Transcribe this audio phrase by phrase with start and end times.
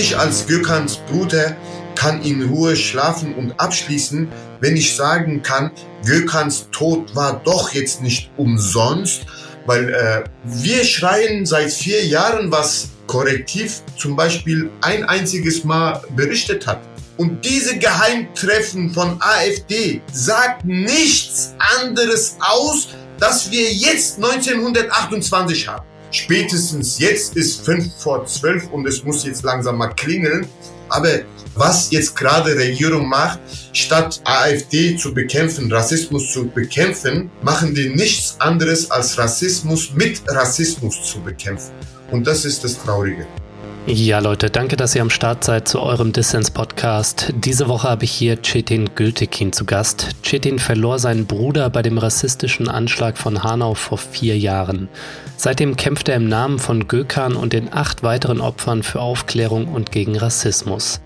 [0.00, 1.56] ich als Gökans Bruder
[1.94, 4.28] kann in Ruhe schlafen und abschließen,
[4.60, 5.70] wenn ich sagen kann,
[6.06, 9.26] Gökans Tod war doch jetzt nicht umsonst,
[9.66, 16.66] weil äh, wir schreien seit vier Jahren, was Korrektiv zum Beispiel ein einziges Mal berichtet
[16.66, 16.80] hat.
[17.18, 22.88] Und diese Geheimtreffen von AfD sagt nichts anderes aus,
[23.18, 25.89] dass wir jetzt 1928 haben.
[26.10, 30.46] Spätestens jetzt ist fünf vor zwölf und es muss jetzt langsam mal klingeln.
[30.88, 31.20] Aber
[31.54, 33.38] was jetzt gerade Regierung macht,
[33.72, 41.02] statt AfD zu bekämpfen, Rassismus zu bekämpfen, machen die nichts anderes als Rassismus mit Rassismus
[41.04, 41.72] zu bekämpfen.
[42.10, 43.26] Und das ist das Traurige.
[43.86, 47.32] Ja, Leute, danke, dass ihr am Start seid zu eurem Dissens-Podcast.
[47.34, 50.10] Diese Woche habe ich hier Cetin Gültekin zu Gast.
[50.22, 54.88] Cetin verlor seinen Bruder bei dem rassistischen Anschlag von Hanau vor vier Jahren.
[55.36, 59.90] Seitdem kämpft er im Namen von Gökhan und den acht weiteren Opfern für Aufklärung und
[59.90, 61.00] gegen Rassismus.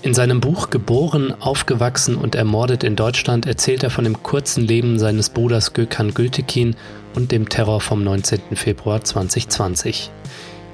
[0.00, 4.98] In seinem Buch Geboren, aufgewachsen und ermordet in Deutschland erzählt er von dem kurzen Leben
[4.98, 6.74] seines Bruders Gökhan Gültekin
[7.14, 8.40] und dem Terror vom 19.
[8.54, 10.10] Februar 2020.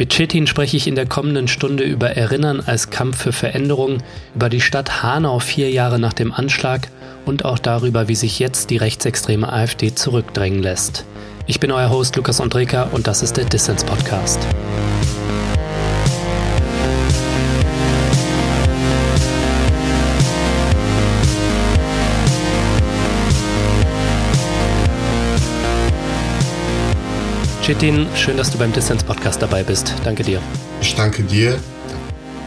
[0.01, 3.99] Mit Chetin spreche ich in der kommenden Stunde über Erinnern als Kampf für Veränderung,
[4.35, 6.89] über die Stadt Hanau vier Jahre nach dem Anschlag
[7.27, 11.05] und auch darüber, wie sich jetzt die rechtsextreme AfD zurückdrängen lässt.
[11.47, 14.41] Ich bin euer Host Lukas Andreka und das ist der Distance Podcast.
[27.71, 29.95] Chetin, schön, dass du beim Distance Podcast dabei bist.
[30.03, 30.43] Danke dir.
[30.81, 31.57] Ich danke dir.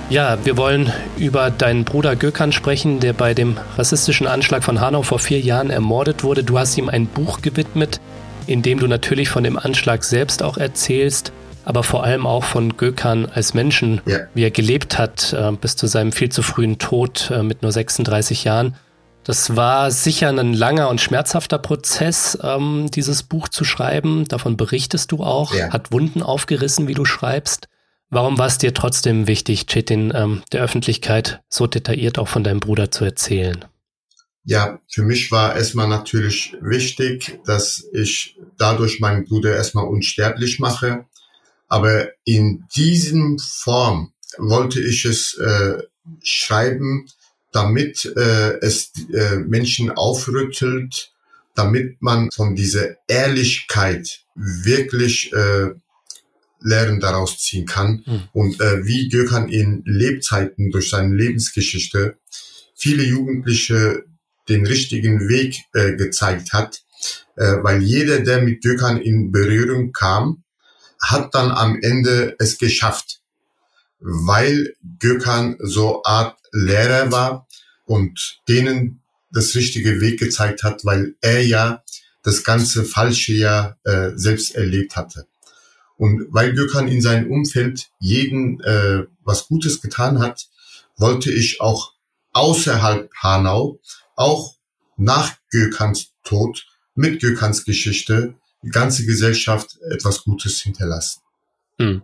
[0.10, 5.02] Ja, wir wollen über deinen Bruder Gökhan sprechen, der bei dem rassistischen Anschlag von Hanau
[5.02, 6.44] vor vier Jahren ermordet wurde.
[6.44, 8.02] Du hast ihm ein Buch gewidmet,
[8.48, 11.32] in dem du natürlich von dem Anschlag selbst auch erzählst,
[11.64, 14.18] aber vor allem auch von Gökhan als Menschen, ja.
[14.34, 17.72] wie er gelebt hat äh, bis zu seinem viel zu frühen Tod äh, mit nur
[17.72, 18.76] 36 Jahren.
[19.24, 24.28] Das war sicher ein langer und schmerzhafter Prozess, ähm, dieses Buch zu schreiben.
[24.28, 25.54] Davon berichtest du auch.
[25.54, 25.72] Ja.
[25.72, 27.70] Hat Wunden aufgerissen, wie du schreibst.
[28.10, 32.60] Warum war es dir trotzdem wichtig, Chetin, ähm, der Öffentlichkeit so detailliert auch von deinem
[32.60, 33.66] Bruder zu erzählen?
[34.44, 41.06] Ja, für mich war erstmal natürlich wichtig, dass ich dadurch meinen Bruder erstmal unsterblich mache.
[41.70, 45.82] Aber in diesem Form wollte ich es äh,
[46.22, 47.08] schreiben,
[47.54, 51.12] damit äh, es äh, Menschen aufrüttelt,
[51.56, 55.70] damit man von dieser Ehrlichkeit wirklich äh,
[56.60, 58.24] Lehren daraus ziehen kann mhm.
[58.34, 62.18] und äh, wie Gökhan in Lebzeiten durch seine Lebensgeschichte
[62.76, 64.04] viele Jugendliche
[64.50, 66.82] den richtigen Weg äh, gezeigt hat,
[67.36, 70.44] äh, weil jeder, der mit Gökhan in Berührung kam,
[71.02, 73.22] hat dann am Ende es geschafft,
[74.00, 77.48] weil Gökhan so Art Lehrer war
[77.86, 81.84] und denen das richtige Weg gezeigt hat, weil er ja
[82.22, 85.28] das ganze Falsche ja äh, selbst erlebt hatte.
[85.98, 90.48] Und weil Gökhan in seinem Umfeld jeden äh, was Gutes getan hat,
[90.98, 91.94] wollte ich auch
[92.34, 93.80] außerhalb Hanau,
[94.16, 94.56] auch
[94.98, 96.66] nach Gökhans Tod,
[96.96, 101.22] mit Gökhans Geschichte, die ganze Gesellschaft etwas Gutes hinterlassen.
[101.80, 102.04] Hm.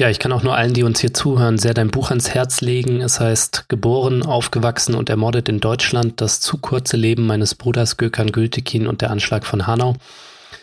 [0.00, 2.62] Ja, ich kann auch nur allen, die uns hier zuhören, sehr dein Buch ans Herz
[2.62, 3.02] legen.
[3.02, 8.32] Es heißt Geboren, aufgewachsen und ermordet in Deutschland, das zu kurze Leben meines Bruders Gökhan
[8.32, 9.96] Gültekin und der Anschlag von Hanau.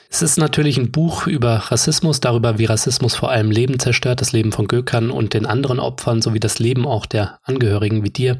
[0.09, 4.31] Es ist natürlich ein Buch über Rassismus, darüber, wie Rassismus vor allem Leben zerstört, das
[4.31, 8.39] Leben von Gökhan und den anderen Opfern sowie das Leben auch der Angehörigen wie dir.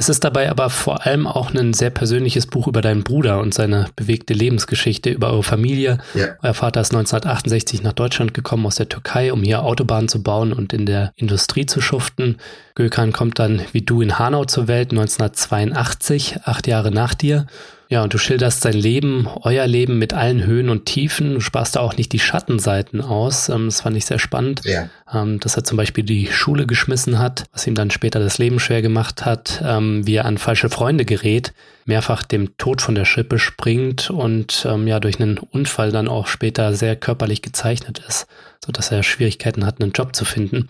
[0.00, 3.52] Es ist dabei aber vor allem auch ein sehr persönliches Buch über deinen Bruder und
[3.52, 5.98] seine bewegte Lebensgeschichte, über eure Familie.
[6.14, 6.28] Ja.
[6.42, 10.54] Euer Vater ist 1968 nach Deutschland gekommen aus der Türkei, um hier Autobahnen zu bauen
[10.54, 12.38] und in der Industrie zu schuften.
[12.76, 17.46] Gökhan kommt dann wie du in Hanau zur Welt 1982, acht Jahre nach dir.
[17.90, 21.34] Ja, und du schilderst sein Leben, euer Leben mit allen Höhen und Tiefen.
[21.34, 23.48] Du sparst da auch nicht die Schattenseiten aus.
[23.48, 24.60] Ähm, das fand ich sehr spannend.
[24.64, 24.88] Ja.
[25.12, 28.60] Ähm, dass er zum Beispiel die Schule geschmissen hat, was ihm dann später das Leben
[28.60, 31.52] schwer gemacht hat, ähm, wie er an falsche Freunde gerät,
[31.84, 36.74] mehrfach dem Tod von der Schippe springt und ja durch einen Unfall dann auch später
[36.74, 38.28] sehr körperlich gezeichnet ist,
[38.64, 40.68] so dass er Schwierigkeiten hat, einen Job zu finden.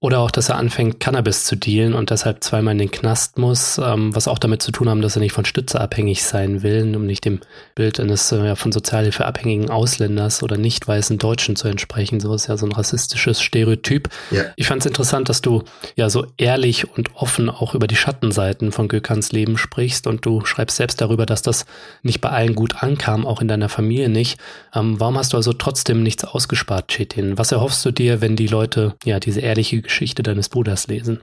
[0.00, 3.78] Oder auch, dass er anfängt, Cannabis zu dealen und deshalb zweimal in den Knast muss,
[3.78, 6.94] ähm, was auch damit zu tun haben, dass er nicht von Stütze abhängig sein will,
[6.94, 7.40] um nicht dem
[7.74, 12.20] Bild eines äh, von Sozialhilfe abhängigen Ausländers oder nicht weißen Deutschen zu entsprechen.
[12.20, 14.08] So ist ja so ein rassistisches Stereotyp.
[14.30, 14.44] Ja.
[14.54, 15.64] Ich fand es interessant, dass du
[15.96, 20.44] ja so ehrlich und offen auch über die Schattenseiten von Gökans Leben sprichst und du
[20.44, 21.66] schreibst selbst darüber, dass das
[22.04, 24.38] nicht bei allen gut ankam, auch in deiner Familie nicht.
[24.72, 27.36] Ähm, warum hast du also trotzdem nichts ausgespart, Chetin?
[27.36, 31.20] Was erhoffst du dir, wenn die Leute ja diese ehrliche Geschichte deines Bruders lesen?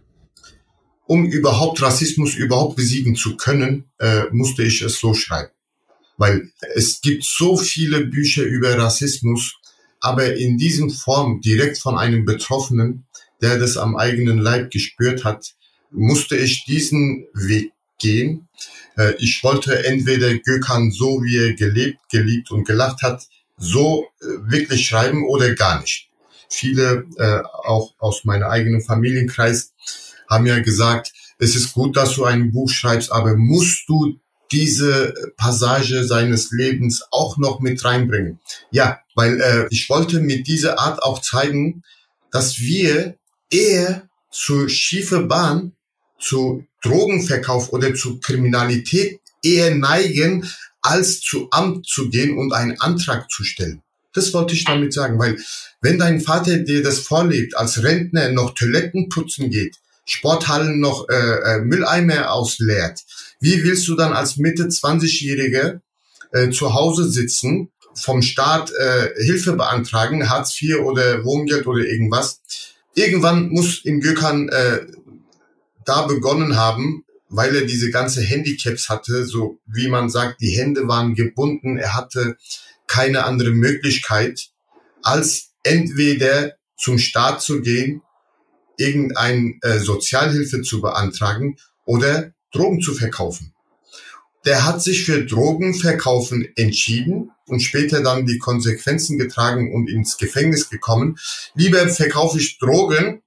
[1.08, 5.52] Um überhaupt Rassismus überhaupt besiegen zu können, äh, musste ich es so schreiben.
[6.18, 9.54] Weil es gibt so viele Bücher über Rassismus,
[10.00, 13.06] aber in diesem Form direkt von einem Betroffenen,
[13.42, 15.54] der das am eigenen Leib gespürt hat,
[15.92, 18.48] musste ich diesen Weg gehen.
[18.98, 23.28] Äh, ich wollte entweder Gökhan so, wie er gelebt, geliebt und gelacht hat,
[23.58, 26.10] so äh, wirklich schreiben oder gar nicht.
[26.56, 29.74] Viele, äh, auch aus meinem eigenen Familienkreis,
[30.30, 34.18] haben ja gesagt, es ist gut, dass du ein Buch schreibst, aber musst du
[34.54, 38.40] diese Passage seines Lebens auch noch mit reinbringen?
[38.72, 41.84] Ja, weil äh, ich wollte mit dieser Art auch zeigen,
[42.31, 43.18] dass wir
[43.51, 45.74] eher zur schiefe Bahn,
[46.19, 50.50] zu Drogenverkauf oder zu Kriminalität eher neigen,
[50.81, 53.81] als zu Amt zu gehen und einen Antrag zu stellen.
[54.16, 55.38] Das wollte ich damit sagen, weil
[55.82, 61.14] wenn dein Vater dir das vorlebt, als Rentner noch Toiletten putzen geht, Sporthallen noch äh,
[61.14, 63.02] äh, Mülleimer ausleert,
[63.40, 65.82] wie willst du dann als Mitte 20-Jährige
[66.32, 72.42] äh, zu Hause sitzen, vom Staat äh, Hilfe beantragen, Hartz IV oder Wohngeld oder irgendwas?
[72.94, 74.86] Irgendwann muss in Gökhan äh,
[75.84, 80.88] da begonnen haben, weil er diese ganze Handicaps hatte, so wie man sagt, die Hände
[80.88, 82.38] waren gebunden, er hatte
[82.88, 84.50] keine andere Möglichkeit,
[85.02, 88.02] als entweder zum Staat zu gehen,
[88.78, 93.54] irgendein äh, Sozialhilfe zu beantragen oder Drogen zu verkaufen.
[94.46, 100.70] Der hat sich für Drogenverkaufen entschieden und später dann die Konsequenzen getragen und ins Gefängnis
[100.70, 101.18] gekommen.
[101.56, 103.24] Lieber verkaufe ich Drogen,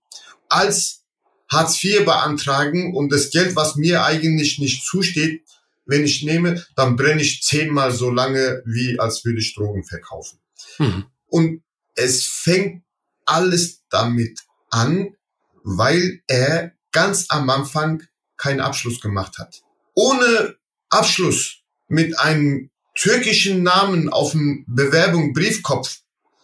[0.48, 1.02] als
[1.50, 5.42] Hartz IV beantragen und das Geld, was mir eigentlich nicht zusteht,
[5.88, 10.38] wenn ich nehme, dann brenne ich zehnmal so lange, wie als würde ich Drogen verkaufen.
[10.78, 11.06] Mhm.
[11.26, 11.62] Und
[11.94, 12.84] es fängt
[13.24, 14.40] alles damit
[14.70, 15.16] an,
[15.64, 18.02] weil er ganz am Anfang
[18.36, 19.62] keinen Abschluss gemacht hat.
[19.94, 20.56] Ohne
[20.90, 26.00] Abschluss mit einem türkischen Namen auf dem Bewerbung Briefkopf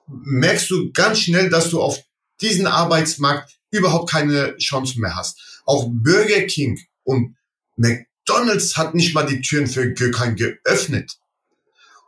[0.07, 2.01] merkst du ganz schnell, dass du auf
[2.41, 5.63] diesen Arbeitsmarkt überhaupt keine Chance mehr hast.
[5.67, 7.37] Auch Burger King und
[8.27, 11.19] McDonald's hat nicht mal die Türen für Gökhan geöffnet.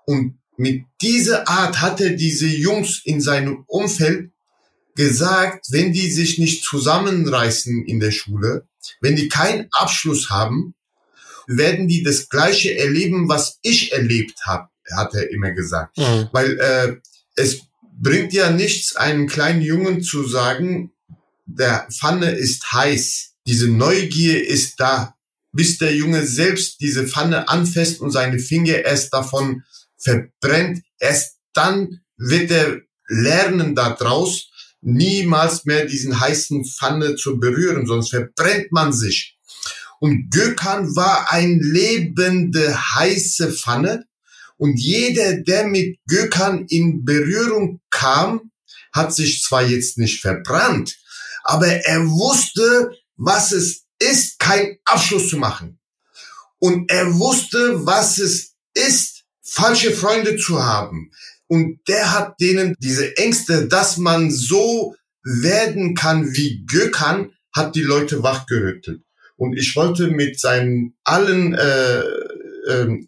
[0.07, 4.31] Und mit dieser Art hat er diese Jungs in seinem Umfeld
[4.95, 8.67] gesagt, wenn die sich nicht zusammenreißen in der Schule,
[9.01, 10.75] wenn die keinen Abschluss haben,
[11.47, 15.99] werden die das Gleiche erleben, was ich erlebt habe, hat er immer gesagt.
[15.99, 16.29] Mhm.
[16.33, 16.97] Weil äh,
[17.35, 17.61] es
[18.01, 20.93] bringt ja nichts, einem kleinen Jungen zu sagen,
[21.45, 25.16] der Pfanne ist heiß, diese Neugier ist da,
[25.57, 29.63] bis der Junge selbst diese Pfanne anfasst und seine Finger erst davon
[29.99, 34.51] verbrennt, erst dann wird er lernen daraus,
[34.81, 39.39] niemals mehr diesen heißen Pfanne zu berühren, sonst verbrennt man sich.
[39.99, 44.05] Und Gökhan war ein lebende heiße Pfanne
[44.59, 48.51] und jeder, der mit Gökhan in Berührung kam,
[48.93, 50.97] hat sich zwar jetzt nicht verbrannt,
[51.45, 55.79] aber er wusste, was es ist, keinen Abschluss zu machen.
[56.59, 61.11] Und er wusste, was es ist, falsche Freunde zu haben.
[61.47, 67.83] Und der hat denen diese Ängste, dass man so werden kann wie Gökhan, hat die
[67.83, 69.03] Leute wachgerüttelt.
[69.37, 73.07] Und ich wollte mit seinen allen äh, äh,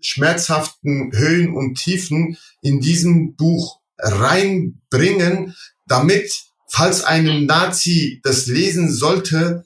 [0.00, 5.54] schmerzhaften Höhen und Tiefen in diesem Buch reinbringen,
[5.86, 9.64] damit falls ein Nazi das lesen sollte,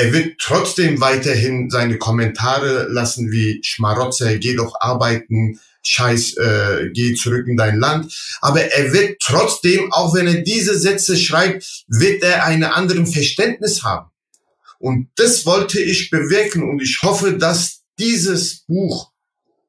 [0.00, 7.14] er wird trotzdem weiterhin seine Kommentare lassen wie Schmarotzer, geh doch arbeiten, Scheiß, äh, geh
[7.14, 8.14] zurück in dein Land.
[8.40, 13.82] Aber er wird trotzdem, auch wenn er diese Sätze schreibt, wird er eine anderen Verständnis
[13.82, 14.10] haben.
[14.78, 19.10] Und das wollte ich bewirken und ich hoffe, dass dieses Buch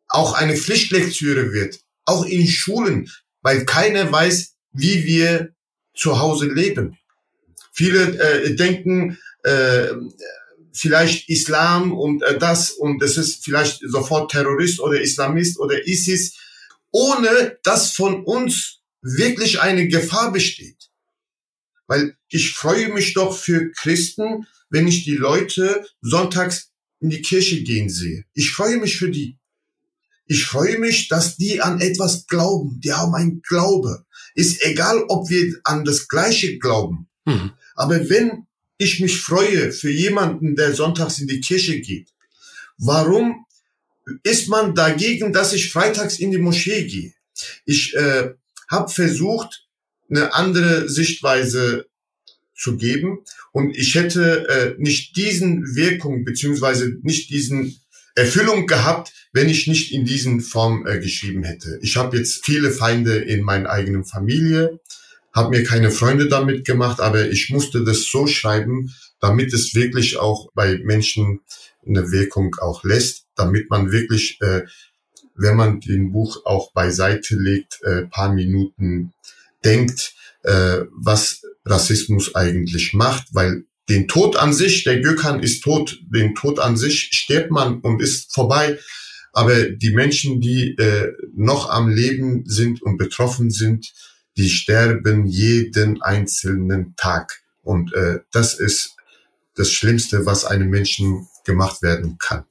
[0.08, 3.12] auch eine Pflichtlektüre wird, auch in Schulen,
[3.42, 5.50] weil keiner weiß, wie wir
[5.94, 6.98] zu Hause leben.
[7.72, 9.88] Viele äh, denken äh,
[10.74, 16.38] vielleicht Islam und äh, das und es ist vielleicht sofort Terrorist oder Islamist oder ISIS,
[16.92, 20.90] ohne dass von uns wirklich eine Gefahr besteht.
[21.88, 27.64] Weil ich freue mich doch für Christen, wenn ich die Leute sonntags in die Kirche
[27.64, 28.26] gehen sehe.
[28.34, 29.38] Ich freue mich für die.
[30.26, 32.80] Ich freue mich, dass die an etwas glauben.
[32.80, 34.06] Die haben ein Glaube.
[34.34, 37.10] Ist egal, ob wir an das Gleiche glauben.
[37.26, 37.52] Mhm.
[37.82, 38.46] Aber wenn
[38.78, 42.10] ich mich freue für jemanden, der sonntags in die Kirche geht,
[42.78, 43.44] warum
[44.22, 47.14] ist man dagegen, dass ich freitags in die Moschee gehe?
[47.66, 48.36] Ich äh,
[48.70, 49.66] habe versucht,
[50.12, 51.88] eine andere Sichtweise
[52.56, 53.24] zu geben.
[53.52, 57.82] Und ich hätte äh, nicht diesen Wirkung beziehungsweise nicht diesen
[58.14, 61.80] Erfüllung gehabt, wenn ich nicht in diesen Form äh, geschrieben hätte.
[61.82, 64.80] Ich habe jetzt viele Feinde in meiner eigenen Familie,
[65.34, 70.18] habe mir keine Freunde damit gemacht, aber ich musste das so schreiben, damit es wirklich
[70.18, 71.42] auch bei Menschen
[71.86, 74.62] eine Wirkung auch lässt, damit man wirklich, äh,
[75.36, 79.14] wenn man den Buch auch beiseite legt, äh, paar Minuten
[79.64, 86.00] denkt, äh, was Rassismus eigentlich macht, weil den Tod an sich, der Gökhan ist tot,
[86.14, 88.80] den Tod an sich stirbt man und ist vorbei.
[89.34, 93.92] Aber die Menschen, die äh, noch am Leben sind und betroffen sind,
[94.38, 97.42] die sterben jeden einzelnen Tag.
[97.62, 98.96] Und äh, das ist
[99.56, 102.46] das Schlimmste, was einem Menschen gemacht werden kann.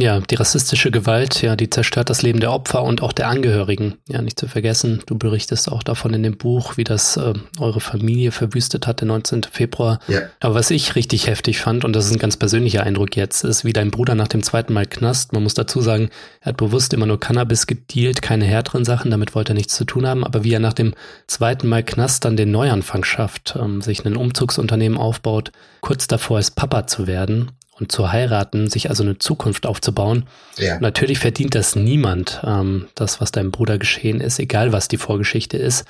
[0.00, 3.96] Ja, die rassistische Gewalt, ja, die zerstört das Leben der Opfer und auch der Angehörigen.
[4.06, 7.80] Ja, nicht zu vergessen, du berichtest auch davon in dem Buch, wie das äh, eure
[7.80, 9.42] Familie verwüstet hat, der 19.
[9.50, 9.98] Februar.
[10.06, 10.20] Ja.
[10.38, 13.64] Aber was ich richtig heftig fand, und das ist ein ganz persönlicher Eindruck jetzt, ist,
[13.64, 16.10] wie dein Bruder nach dem zweiten Mal Knast, man muss dazu sagen,
[16.42, 19.84] er hat bewusst immer nur Cannabis gedealt, keine härteren Sachen, damit wollte er nichts zu
[19.84, 20.94] tun haben, aber wie er nach dem
[21.26, 25.50] zweiten Mal Knast dann den Neuanfang schafft, ähm, sich ein Umzugsunternehmen aufbaut,
[25.80, 27.50] kurz davor ist, Papa zu werden
[27.80, 30.24] und zu heiraten, sich also eine Zukunft aufzubauen.
[30.56, 30.78] Ja.
[30.80, 35.56] Natürlich verdient das niemand, ähm, das, was deinem Bruder geschehen ist, egal was die Vorgeschichte
[35.56, 35.84] ist.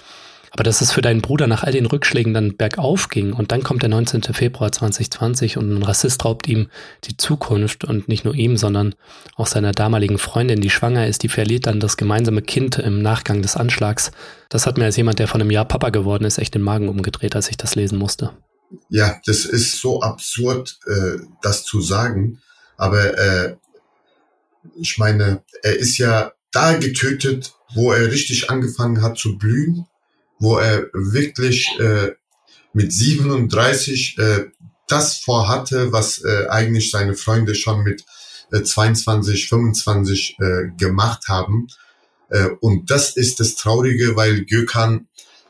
[0.50, 3.62] Aber dass es für deinen Bruder nach all den Rückschlägen dann bergauf ging und dann
[3.62, 4.22] kommt der 19.
[4.32, 6.68] Februar 2020 und ein Rassist raubt ihm
[7.04, 8.94] die Zukunft und nicht nur ihm, sondern
[9.36, 13.42] auch seiner damaligen Freundin, die schwanger ist, die verliert dann das gemeinsame Kind im Nachgang
[13.42, 14.10] des Anschlags.
[14.48, 16.88] Das hat mir als jemand, der von einem Jahr Papa geworden ist, echt den Magen
[16.88, 18.30] umgedreht, als ich das lesen musste
[18.88, 22.40] ja, das ist so absurd, äh, das zu sagen.
[22.76, 23.56] Aber äh,
[24.80, 29.86] ich meine, er ist ja da getötet, wo er richtig angefangen hat zu blühen,
[30.38, 32.12] wo er wirklich äh,
[32.72, 34.46] mit 37 äh,
[34.86, 38.04] das vorhatte, was äh, eigentlich seine Freunde schon mit
[38.52, 41.68] äh, 22, 25 äh, gemacht haben.
[42.30, 45.08] Äh, und das ist das Traurige, weil Gökhan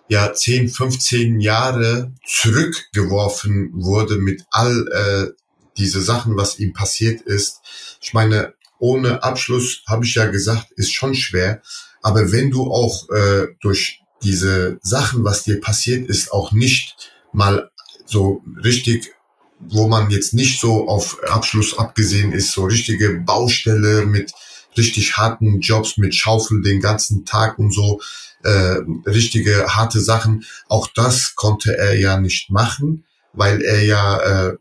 [0.09, 5.33] ja 10, 15 Jahre zurückgeworfen wurde mit all äh,
[5.77, 7.61] diese Sachen, was ihm passiert ist.
[8.01, 11.63] Ich meine, ohne Abschluss, habe ich ja gesagt, ist schon schwer.
[12.03, 17.71] Aber wenn du auch äh, durch diese Sachen, was dir passiert ist, auch nicht mal
[18.07, 19.15] so richtig,
[19.61, 24.33] wo man jetzt nicht so auf Abschluss abgesehen ist, so richtige Baustelle mit
[24.77, 28.01] richtig harten Jobs, mit Schaufel den ganzen Tag und so,
[28.45, 28.77] äh,
[29.07, 30.45] richtige harte Sachen.
[30.69, 34.57] Auch das konnte er ja nicht machen, weil er ja äh,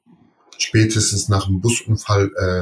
[0.58, 2.58] spätestens nach dem Busunfall äh,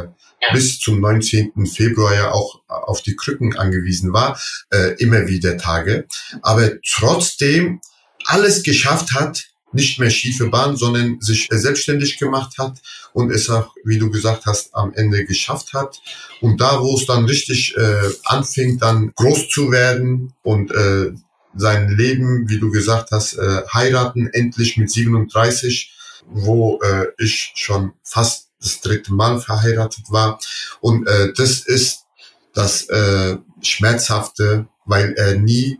[0.46, 0.54] ja.
[0.54, 1.66] bis zum 19.
[1.66, 4.40] Februar ja auch auf die Krücken angewiesen war,
[4.72, 6.08] äh, immer wieder Tage.
[6.42, 7.80] Aber trotzdem
[8.26, 12.82] alles geschafft hat, nicht mehr schiefe Bahn, sondern sich selbstständig gemacht hat
[13.14, 16.02] und es auch, wie du gesagt hast, am Ende geschafft hat.
[16.42, 21.12] Und da, wo es dann richtig äh, anfing, dann groß zu werden und äh,
[21.56, 25.94] sein Leben, wie du gesagt hast, äh, heiraten, endlich mit 37,
[26.28, 30.40] wo äh, ich schon fast das dritte Mal verheiratet war.
[30.82, 32.06] Und äh, das ist
[32.54, 35.80] das äh, Schmerzhafte, weil er nie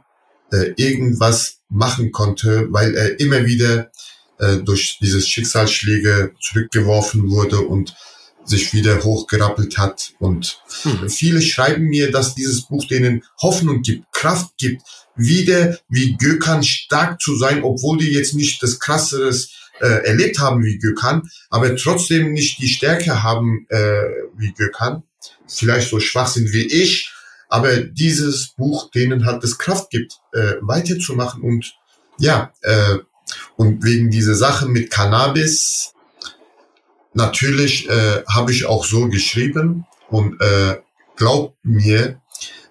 [0.56, 3.92] äh, irgendwas machen konnte, weil er immer wieder
[4.40, 7.96] äh, durch dieses Schicksalsschläge zurückgeworfen wurde und
[8.46, 10.14] sich wieder hochgerappelt hat.
[10.20, 11.10] Und mhm.
[11.10, 14.84] viele schreiben mir, dass dieses Buch denen Hoffnung gibt, Kraft gibt,
[15.16, 20.64] wieder wie Gökhan stark zu sein, obwohl die jetzt nicht das krasseres äh, erlebt haben
[20.64, 24.04] wie Gökhan, aber trotzdem nicht die Stärke haben äh,
[24.38, 25.04] wie Gökhan,
[25.48, 27.12] vielleicht so schwach sind wie ich,
[27.56, 31.74] aber dieses Buch denen halt das Kraft gibt, äh, weiterzumachen und
[32.18, 32.98] ja, äh,
[33.56, 35.94] und wegen dieser Sache mit Cannabis,
[37.14, 40.82] natürlich äh, habe ich auch so geschrieben und äh,
[41.16, 42.20] glaubt mir,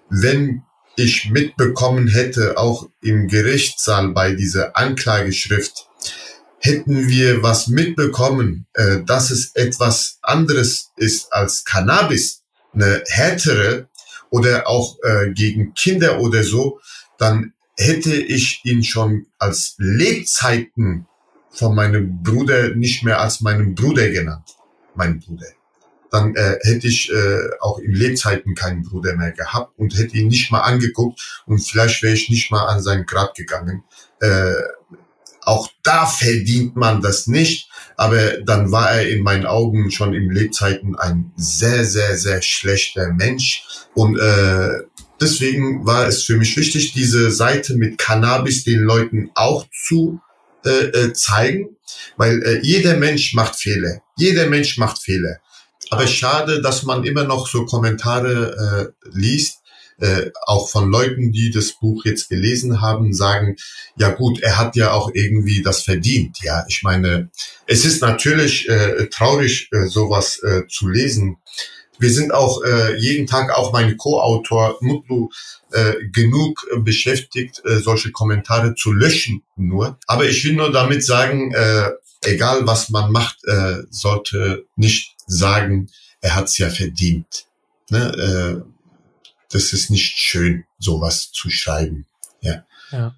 [0.09, 0.61] wenn
[0.95, 5.87] ich mitbekommen hätte, auch im Gerichtssaal bei dieser Anklageschrift,
[6.59, 13.87] hätten wir was mitbekommen, äh, dass es etwas anderes ist als Cannabis, eine härtere
[14.35, 16.81] oder auch äh, gegen Kinder oder so,
[17.17, 21.07] dann hätte ich ihn schon als Lebzeiten
[21.51, 24.49] von meinem Bruder nicht mehr als meinen Bruder genannt,
[24.93, 25.47] mein Bruder.
[26.11, 30.27] Dann äh, hätte ich äh, auch in Lebzeiten keinen Bruder mehr gehabt und hätte ihn
[30.27, 33.83] nicht mal angeguckt und vielleicht wäre ich nicht mal an sein Grab gegangen.
[34.19, 34.51] Äh,
[35.45, 40.31] auch da verdient man das nicht, aber dann war er in meinen Augen schon in
[40.31, 44.81] Lebzeiten ein sehr, sehr, sehr schlechter Mensch und äh,
[45.21, 50.19] deswegen war es für mich wichtig, diese Seite mit Cannabis den Leuten auch zu
[50.65, 51.77] äh, äh, zeigen,
[52.17, 54.01] weil äh, jeder Mensch macht Fehler.
[54.17, 55.37] Jeder Mensch macht Fehler.
[55.91, 59.59] Aber schade, dass man immer noch so Kommentare äh, liest,
[59.99, 63.55] äh, auch von Leuten, die das Buch jetzt gelesen haben, sagen,
[63.97, 66.37] ja gut, er hat ja auch irgendwie das verdient.
[66.43, 67.29] Ja, ich meine,
[67.67, 71.37] es ist natürlich äh, traurig, äh, sowas äh, zu lesen.
[71.97, 75.29] Wir sind auch äh, jeden Tag, auch mein Co-Autor Mutlu,
[75.71, 79.97] äh, genug beschäftigt, äh, solche Kommentare zu löschen nur.
[80.05, 81.91] Aber ich will nur damit sagen, äh,
[82.25, 85.89] egal was man macht, äh, sollte nicht sagen,
[86.21, 87.45] er hat's ja verdient.
[87.89, 88.63] Ne?
[88.65, 88.74] Äh,
[89.55, 92.05] das ist nicht schön, sowas zu schreiben.
[92.41, 92.65] Ja.
[92.91, 93.15] ja.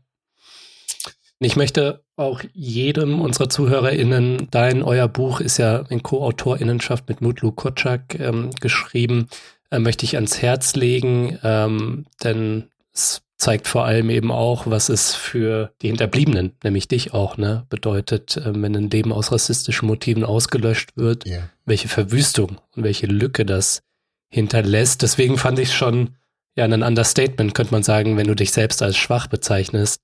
[1.40, 7.52] Ich möchte auch jedem unserer ZuhörerInnen, dein, euer Buch ist ja in Co-AutorInnenschaft mit Mutlu
[7.52, 9.30] Kotschak ähm, geschrieben,
[9.72, 14.90] äh, möchte ich ans Herz legen, ähm, denn es zeigt vor allem eben auch, was
[14.90, 19.88] es für die Hinterbliebenen, nämlich dich auch, ne, bedeutet, äh, wenn ein Leben aus rassistischen
[19.88, 21.50] Motiven ausgelöscht wird, yeah.
[21.66, 23.82] welche Verwüstung und welche Lücke das
[24.30, 25.02] hinterlässt.
[25.04, 26.16] Deswegen fand ich schon
[26.58, 30.02] ja ein Understatement, könnte man sagen, wenn du dich selbst als schwach bezeichnest.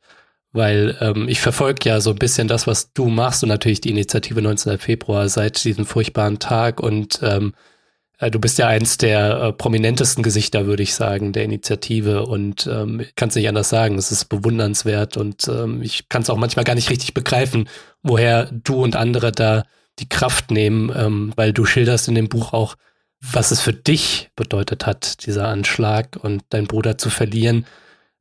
[0.53, 3.89] Weil ähm, ich verfolge ja so ein bisschen das, was du machst und natürlich die
[3.89, 4.77] Initiative 19.
[4.77, 7.53] Februar seit diesem furchtbaren Tag und ähm,
[8.19, 12.67] äh, du bist ja eins der äh, prominentesten Gesichter, würde ich sagen, der Initiative und
[12.67, 13.97] ähm, kann es nicht anders sagen.
[13.97, 17.67] Es ist bewundernswert und ähm, ich kann es auch manchmal gar nicht richtig begreifen,
[18.03, 19.63] woher du und andere da
[19.97, 22.75] die Kraft nehmen, ähm, weil du schilderst in dem Buch auch,
[23.31, 27.65] was es für dich bedeutet hat, dieser Anschlag und deinen Bruder zu verlieren,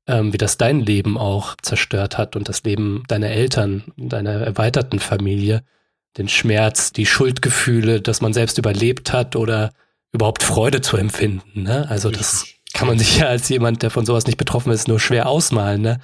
[0.06, 5.00] ähm, wie das dein Leben auch zerstört hat und das Leben deiner Eltern, deiner erweiterten
[5.00, 5.64] Familie,
[6.18, 9.72] den Schmerz, die Schuldgefühle, dass man selbst überlebt hat oder
[10.12, 11.62] überhaupt Freude zu empfinden.
[11.62, 11.88] Ne?
[11.88, 15.00] Also das kann man sich ja als jemand, der von sowas nicht betroffen ist, nur
[15.00, 15.82] schwer ausmalen.
[15.82, 16.00] Ne?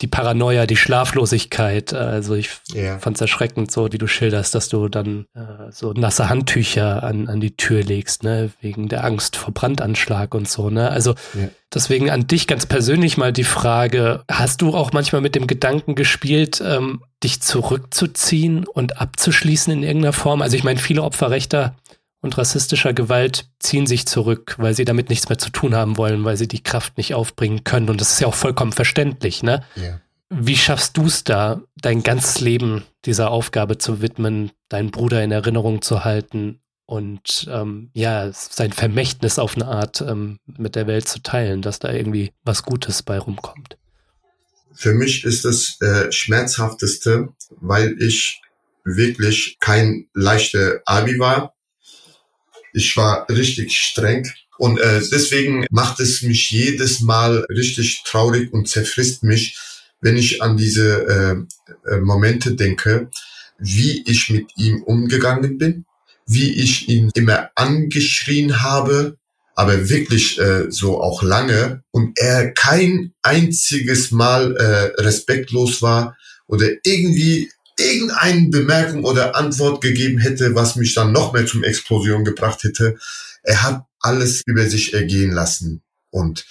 [0.00, 1.92] Die Paranoia, die Schlaflosigkeit.
[1.92, 2.98] Also ich yeah.
[2.98, 7.28] fand es erschreckend, so wie du schilderst, dass du dann äh, so nasse Handtücher an,
[7.28, 10.90] an die Tür legst, ne, wegen der Angst vor Brandanschlag und so, ne?
[10.90, 11.50] Also yeah.
[11.72, 15.94] deswegen an dich ganz persönlich mal die Frage, hast du auch manchmal mit dem Gedanken
[15.94, 20.40] gespielt, ähm, dich zurückzuziehen und abzuschließen in irgendeiner Form?
[20.40, 21.74] Also ich meine, viele Opferrechter
[22.20, 26.24] und rassistischer Gewalt ziehen sich zurück, weil sie damit nichts mehr zu tun haben wollen,
[26.24, 27.88] weil sie die Kraft nicht aufbringen können.
[27.88, 29.64] Und das ist ja auch vollkommen verständlich, ne?
[29.76, 30.00] Ja.
[30.28, 35.32] Wie schaffst du es da, dein ganzes Leben dieser Aufgabe zu widmen, deinen Bruder in
[35.32, 41.08] Erinnerung zu halten und ähm, ja, sein Vermächtnis auf eine Art ähm, mit der Welt
[41.08, 43.76] zu teilen, dass da irgendwie was Gutes bei rumkommt?
[44.72, 47.30] Für mich ist das äh, schmerzhafteste,
[47.60, 48.40] weil ich
[48.84, 51.54] wirklich kein leichter Abi war
[52.72, 54.30] ich war richtig streng.
[54.58, 59.58] Und äh, deswegen macht es mich jedes Mal richtig traurig und zerfrisst mich,
[60.00, 61.46] wenn ich an diese
[61.86, 63.10] äh, äh, Momente denke,
[63.58, 65.84] wie ich mit ihm umgegangen bin,
[66.26, 69.16] wie ich ihn immer angeschrien habe,
[69.54, 76.68] aber wirklich äh, so auch lange und er kein einziges Mal äh, respektlos war oder
[76.84, 82.62] irgendwie irgendeine Bemerkung oder Antwort gegeben hätte, was mich dann noch mehr zum Explosion gebracht
[82.62, 82.98] hätte.
[83.42, 85.82] Er hat alles über sich ergehen lassen.
[86.10, 86.44] Und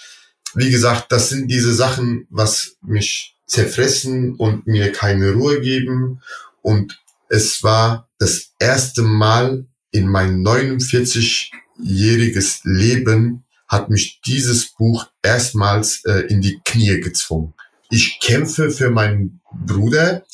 [0.54, 6.20] wie gesagt, das sind diese Sachen, was mich zerfressen und mir keine Ruhe geben.
[6.62, 16.04] Und es war das erste Mal in mein 49-jähriges Leben hat mich dieses Buch erstmals
[16.04, 17.54] äh, in die Knie gezwungen.
[17.88, 20.24] Ich kämpfe für meinen Bruder,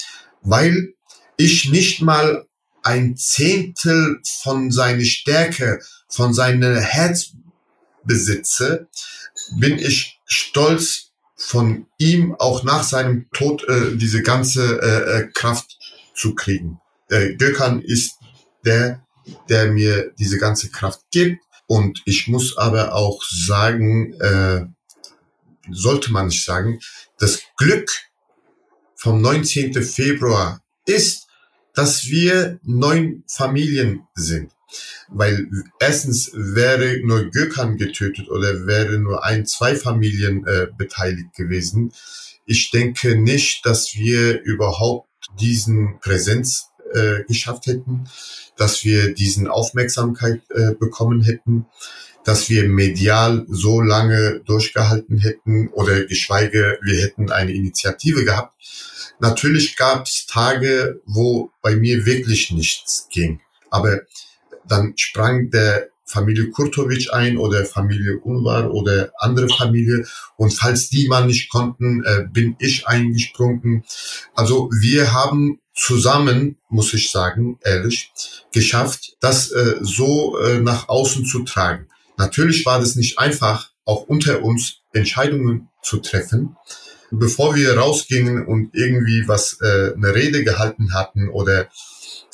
[0.47, 0.95] weil
[1.37, 2.47] ich nicht mal
[2.83, 7.33] ein Zehntel von seiner Stärke, von seinem Herz
[8.05, 8.89] besitze,
[9.59, 15.79] bin ich stolz von ihm auch nach seinem Tod äh, diese ganze äh, äh Kraft
[16.15, 16.81] zu kriegen.
[17.11, 18.19] Äh, Gökhan ist
[18.65, 19.05] der,
[19.49, 21.43] der mir diese ganze Kraft gibt.
[21.67, 24.65] Und ich muss aber auch sagen, äh,
[25.71, 26.79] sollte man nicht sagen,
[27.19, 27.91] das Glück
[28.97, 29.83] vom 19.
[29.85, 31.27] Februar ist,
[31.75, 34.51] dass wir neun Familien sind.
[35.09, 35.47] Weil
[35.79, 41.93] erstens wäre nur Gökhan getötet oder wäre nur ein, zwei Familien äh, beteiligt gewesen.
[42.47, 48.09] Ich denke nicht, dass wir überhaupt diesen Präsenz äh, geschafft hätten,
[48.57, 51.67] dass wir diesen Aufmerksamkeit äh, bekommen hätten,
[52.27, 58.53] dass wir medial so lange durchgehalten hätten oder geschweige, wir hätten eine Initiative gehabt.
[59.21, 63.41] Natürlich gab es Tage, wo bei mir wirklich nichts ging.
[63.71, 64.01] Aber
[64.67, 70.05] dann sprang der Familie Kurtovic ein oder Familie Unvar oder andere Familie.
[70.37, 73.85] Und falls die mal nicht konnten, äh, bin ich eingesprungen.
[74.35, 78.11] Also wir haben zusammen, muss ich sagen, ehrlich,
[78.53, 81.87] geschafft, das äh, so äh, nach außen zu tragen.
[82.17, 86.57] Natürlich war das nicht einfach, auch unter uns Entscheidungen zu treffen.
[87.11, 91.69] Bevor wir rausgingen und irgendwie was äh, eine Rede gehalten hatten oder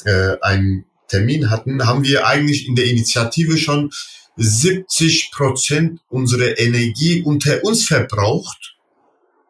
[0.04, 3.90] äh, einen Termin hatten, haben wir eigentlich in der Initiative schon
[4.36, 8.76] 70 Prozent unserer Energie unter uns verbraucht,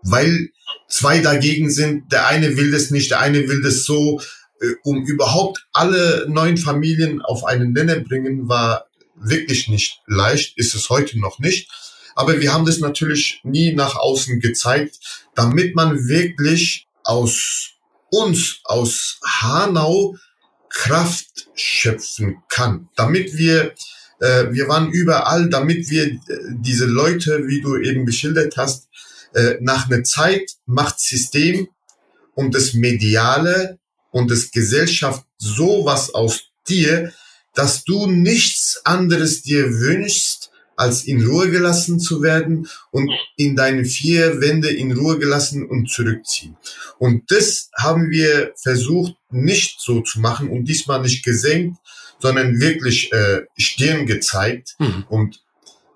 [0.03, 0.49] weil
[0.89, 2.11] zwei dagegen sind.
[2.11, 4.21] Der eine will das nicht, der eine will das so.
[4.61, 8.87] Äh, um überhaupt alle neuen Familien auf einen Nenner bringen, war
[9.23, 11.71] wirklich nicht leicht, ist es heute noch nicht.
[12.15, 14.99] Aber wir haben das natürlich nie nach außen gezeigt,
[15.35, 17.71] damit man wirklich aus
[18.11, 20.17] uns, aus Hanau,
[20.69, 23.75] Kraft schöpfen kann, damit wir
[24.23, 26.19] äh, wir waren überall, damit wir äh,
[26.61, 28.89] diese Leute, wie du eben geschildert hast,
[29.35, 31.69] äh, nach einer Zeit macht System
[32.35, 33.79] und das Mediale
[34.13, 37.13] und das Gesellschaft sowas aus dir,
[37.55, 43.85] dass du nichts anderes dir wünschst, als in Ruhe gelassen zu werden und in deine
[43.85, 46.57] vier Wände in Ruhe gelassen und zurückziehen.
[46.99, 51.79] Und das haben wir versucht nicht so zu machen und diesmal nicht gesenkt,
[52.21, 55.05] sondern wirklich äh, Stirn gezeigt mhm.
[55.09, 55.43] und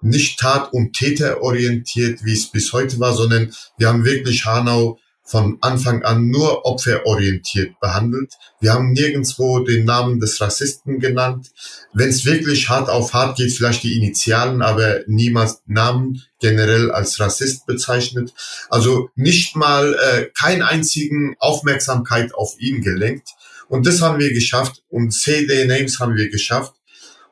[0.02, 4.98] nicht Tat- und Täter orientiert, wie es bis heute war, sondern wir haben wirklich Hanau
[5.26, 8.34] von Anfang an nur opferorientiert behandelt.
[8.60, 11.50] Wir haben nirgendwo den Namen des Rassisten genannt.
[11.92, 17.18] Wenn es wirklich hart auf hart geht, vielleicht die Initialen, aber niemals Namen generell als
[17.18, 18.32] Rassist bezeichnet.
[18.70, 23.30] Also nicht mal äh, kein einzigen Aufmerksamkeit auf ihn gelenkt.
[23.68, 26.74] Und das haben wir geschafft und Their Names haben wir geschafft.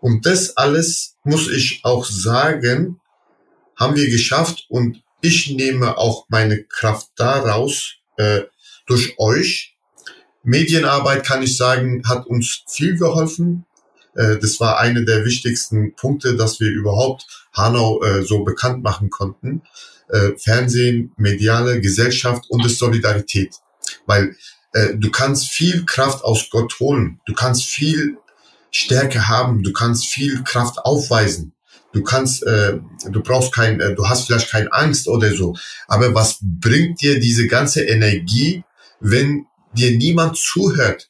[0.00, 3.00] Und das alles, muss ich auch sagen,
[3.78, 8.42] haben wir geschafft und ich nehme auch meine Kraft daraus äh,
[8.86, 9.74] durch euch.
[10.42, 13.64] Medienarbeit, kann ich sagen, hat uns viel geholfen.
[14.14, 19.08] Äh, das war eine der wichtigsten Punkte, dass wir überhaupt Hanau äh, so bekannt machen
[19.08, 19.62] konnten.
[20.10, 23.54] Äh, Fernsehen, mediale Gesellschaft und das Solidarität.
[24.04, 24.36] Weil
[24.74, 27.20] äh, du kannst viel Kraft aus Gott holen.
[27.24, 28.18] Du kannst viel
[28.70, 29.62] Stärke haben.
[29.62, 31.53] Du kannst viel Kraft aufweisen.
[31.94, 32.78] Du kannst, äh,
[33.08, 35.56] du brauchst kein, äh, du hast vielleicht keine Angst oder so.
[35.86, 38.64] Aber was bringt dir diese ganze Energie,
[39.00, 41.08] wenn dir niemand zuhört?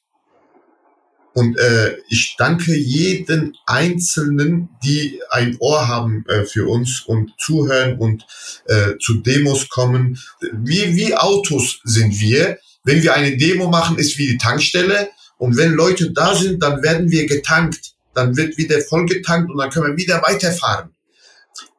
[1.32, 7.98] Und äh, ich danke jeden Einzelnen, die ein Ohr haben äh, für uns und zuhören
[7.98, 8.24] und
[8.66, 10.18] äh, zu Demos kommen.
[10.52, 12.58] Wie, wie Autos sind wir.
[12.84, 15.08] Wenn wir eine Demo machen, ist wie die Tankstelle.
[15.38, 19.70] Und wenn Leute da sind, dann werden wir getankt dann wird wieder vollgetankt und dann
[19.70, 20.90] können wir wieder weiterfahren.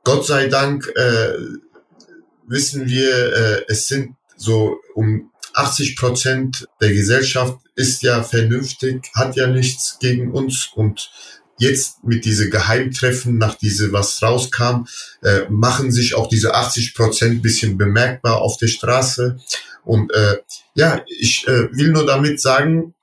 [0.04, 1.34] Gott sei Dank äh,
[2.48, 9.36] wissen wir, äh, es sind so um 80 Prozent der Gesellschaft ist ja vernünftig, hat
[9.36, 11.12] ja nichts gegen uns und
[11.58, 14.86] jetzt mit diese Geheimtreffen, nach diese was rauskam,
[15.24, 19.38] äh, machen sich auch diese 80 Prozent bisschen bemerkbar auf der Straße.
[19.84, 20.38] Und äh,
[20.74, 22.93] ja, ich äh, will nur damit sagen,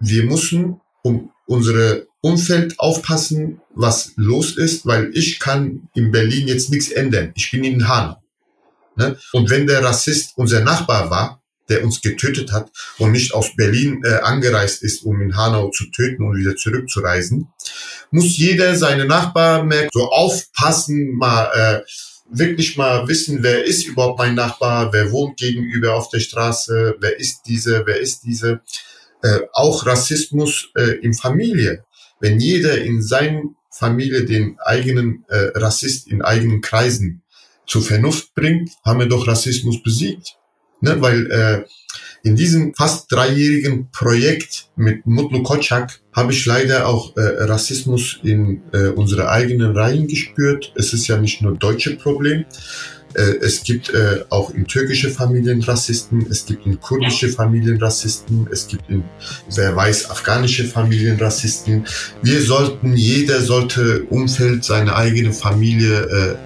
[0.00, 6.70] wir müssen, um unsere Umfeld aufpassen, was los ist, weil ich kann in Berlin jetzt
[6.70, 7.32] nichts ändern.
[7.36, 8.16] Ich bin in Hanau.
[8.96, 9.16] Ne?
[9.32, 14.02] Und wenn der Rassist unser Nachbar war, der uns getötet hat und nicht aus Berlin
[14.04, 17.48] äh, angereist ist, um in Hanau zu töten und wieder zurückzureisen,
[18.10, 21.82] muss jeder seine Nachbar merken, so aufpassen, mal äh,
[22.30, 27.18] wirklich mal wissen, wer ist überhaupt mein Nachbar, wer wohnt gegenüber auf der Straße, wer
[27.20, 28.60] ist diese, wer ist diese.
[29.22, 31.84] Äh, auch Rassismus äh, in Familie
[32.20, 37.22] wenn jeder in seiner Familie den eigenen äh, Rassist in eigenen Kreisen
[37.66, 40.36] zur Vernunft bringt, haben wir doch Rassismus besiegt.
[40.80, 41.00] Ne?
[41.00, 41.64] Weil äh,
[42.22, 48.62] in diesem fast dreijährigen Projekt mit Mutlu Kocak habe ich leider auch äh, Rassismus in
[48.72, 50.72] äh, unsere eigenen Reihen gespürt.
[50.74, 52.44] Es ist ja nicht nur deutsche Problem,
[53.14, 58.66] es gibt äh, auch in türkische Familien Rassisten, es gibt in kurdische Familien Rassisten, es
[58.68, 59.04] gibt in,
[59.54, 61.86] wer weiß, afghanische Familien Rassisten.
[62.22, 66.36] Wir sollten, jeder sollte Umfeld, seine eigene Familie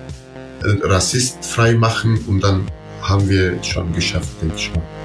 [0.65, 2.67] äh, rassistfrei machen und dann
[3.01, 5.02] haben wir schon geschafft, denke ich mal.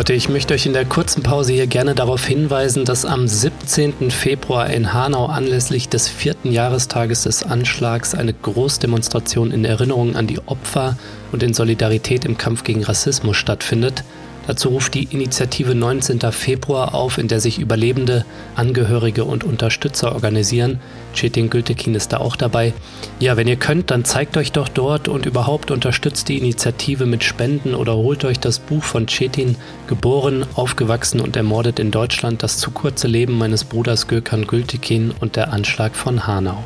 [0.00, 4.10] Leute, ich möchte euch in der kurzen Pause hier gerne darauf hinweisen, dass am 17.
[4.10, 10.40] Februar in Hanau anlässlich des vierten Jahrestages des Anschlags eine Großdemonstration in Erinnerung an die
[10.46, 10.96] Opfer
[11.32, 14.02] und in Solidarität im Kampf gegen Rassismus stattfindet.
[14.50, 16.32] Dazu ruft die Initiative 19.
[16.32, 18.24] Februar auf, in der sich Überlebende,
[18.56, 20.80] Angehörige und Unterstützer organisieren.
[21.14, 22.72] Chetin Gültekin ist da auch dabei.
[23.20, 27.22] Ja, wenn ihr könnt, dann zeigt euch doch dort und überhaupt unterstützt die Initiative mit
[27.22, 29.54] Spenden oder holt euch das Buch von Chetin,
[29.86, 35.36] geboren, aufgewachsen und ermordet in Deutschland, das zu kurze Leben meines Bruders Gökhan Gültekin und
[35.36, 36.64] der Anschlag von Hanau.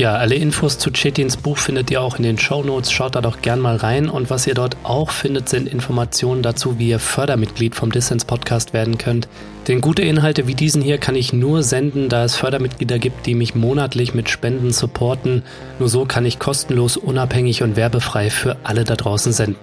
[0.00, 2.90] Ja, alle Infos zu Chetins Buch findet ihr auch in den Show Notes.
[2.90, 4.08] Schaut da doch gern mal rein.
[4.08, 8.72] Und was ihr dort auch findet, sind Informationen dazu, wie ihr Fördermitglied vom Dissens Podcast
[8.72, 9.28] werden könnt.
[9.68, 13.34] Denn gute Inhalte wie diesen hier kann ich nur senden, da es Fördermitglieder gibt, die
[13.34, 15.42] mich monatlich mit Spenden supporten.
[15.78, 19.56] Nur so kann ich kostenlos, unabhängig und werbefrei für alle da draußen senden.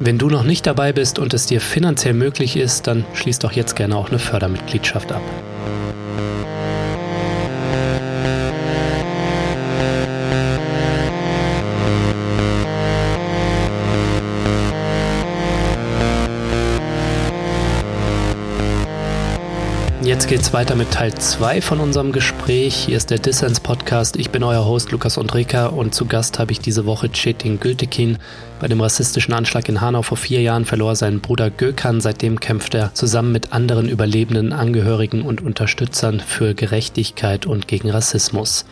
[0.00, 3.52] Wenn du noch nicht dabei bist und es dir finanziell möglich ist, dann schließ doch
[3.52, 5.22] jetzt gerne auch eine Fördermitgliedschaft ab.
[20.02, 22.74] Jetzt geht's weiter mit Teil 2 von unserem Gespräch.
[22.74, 24.16] Hier ist der Dissens Podcast.
[24.16, 28.16] Ich bin euer Host Lukas Andreka und zu Gast habe ich diese Woche Cetin Gültekin.
[28.60, 32.00] Bei dem rassistischen Anschlag in Hanau vor vier Jahren verlor sein Bruder Gökhan.
[32.00, 38.64] Seitdem kämpft er zusammen mit anderen überlebenden Angehörigen und Unterstützern für Gerechtigkeit und gegen Rassismus.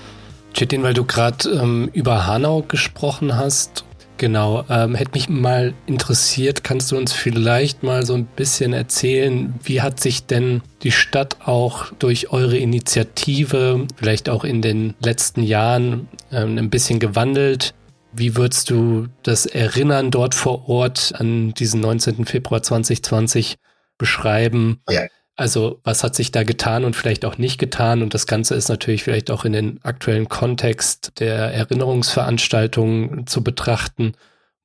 [0.56, 3.84] Cetin, weil du gerade ähm, über Hanau gesprochen hast
[4.18, 9.54] Genau, ähm, hätte mich mal interessiert, kannst du uns vielleicht mal so ein bisschen erzählen,
[9.62, 15.44] wie hat sich denn die Stadt auch durch eure Initiative, vielleicht auch in den letzten
[15.44, 17.74] Jahren, ähm, ein bisschen gewandelt?
[18.12, 22.24] Wie würdest du das Erinnern dort vor Ort an diesen 19.
[22.24, 23.56] Februar 2020
[23.98, 24.80] beschreiben?
[24.88, 25.02] Ja.
[25.38, 28.02] Also was hat sich da getan und vielleicht auch nicht getan?
[28.02, 34.14] Und das Ganze ist natürlich vielleicht auch in den aktuellen Kontext der Erinnerungsveranstaltungen zu betrachten,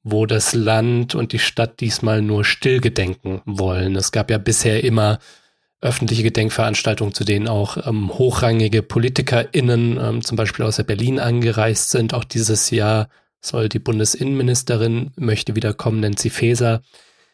[0.01, 3.95] wo das Land und die Stadt diesmal nur still gedenken wollen.
[3.95, 5.19] Es gab ja bisher immer
[5.79, 11.91] öffentliche Gedenkveranstaltungen, zu denen auch ähm, hochrangige PolitikerInnen, ähm, zum Beispiel aus der Berlin angereist
[11.91, 12.15] sind.
[12.15, 13.09] Auch dieses Jahr
[13.41, 16.81] soll die Bundesinnenministerin möchte wiederkommen, Nancy Faeser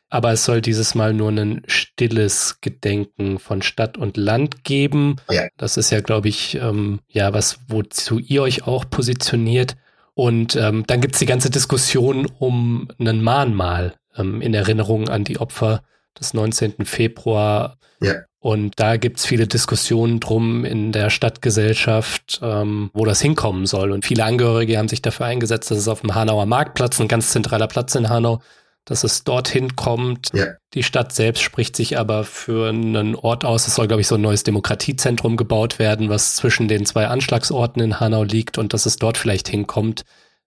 [0.10, 5.18] aber es soll dieses Mal nur ein stilles Gedenken von Stadt und Land geben.
[5.30, 5.48] Ja.
[5.58, 9.76] Das ist ja, glaube ich, ähm, ja, was, wozu ihr euch auch positioniert.
[10.16, 15.40] Und ähm, dann gibt's die ganze Diskussion um ein Mahnmal ähm, in Erinnerung an die
[15.40, 15.84] Opfer
[16.20, 16.86] des 19.
[16.86, 17.78] Februar.
[18.02, 18.16] Ja.
[18.40, 23.92] Und da gibt's viele Diskussionen drum in der Stadtgesellschaft, ähm, wo das hinkommen soll.
[23.92, 27.32] Und viele Angehörige haben sich dafür eingesetzt, dass es auf dem Hanauer Marktplatz, ein ganz
[27.32, 28.42] zentraler Platz in Hanau,
[28.86, 30.30] dass es dorthin kommt.
[30.34, 30.48] Ja.
[30.74, 33.68] Die Stadt selbst spricht sich aber für einen Ort aus.
[33.68, 37.82] Es soll, glaube ich, so ein neues Demokratiezentrum gebaut werden, was zwischen den zwei Anschlagsorten
[37.82, 40.04] in Hanau liegt und dass es dort vielleicht hinkommt.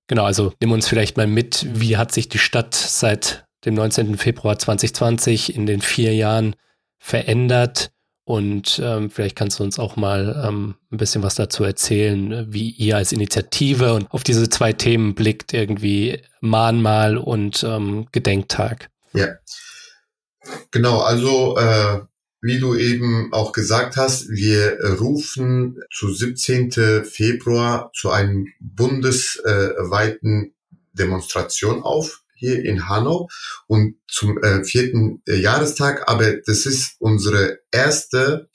[0.08, 4.18] Genau, also nimm uns vielleicht mal mit, wie hat sich die Stadt seit dem 19.
[4.18, 6.56] Februar 2020 in den vier Jahren
[6.98, 7.92] verändert?
[8.24, 12.70] Und ähm, vielleicht kannst du uns auch mal ähm, ein bisschen was dazu erzählen, wie
[12.70, 18.90] ihr als Initiative und auf diese zwei Themen blickt, irgendwie Mahnmal und ähm, Gedenktag.
[19.12, 19.28] Ja,
[20.70, 21.00] genau.
[21.00, 22.00] Also äh,
[22.40, 27.04] wie du eben auch gesagt hast, wir rufen zu 17.
[27.04, 30.54] Februar zu einem bundesweiten
[30.92, 33.28] Demonstration auf hier in Hanau
[33.68, 38.48] und zum äh, vierten äh, Jahrestag, aber das ist unsere erste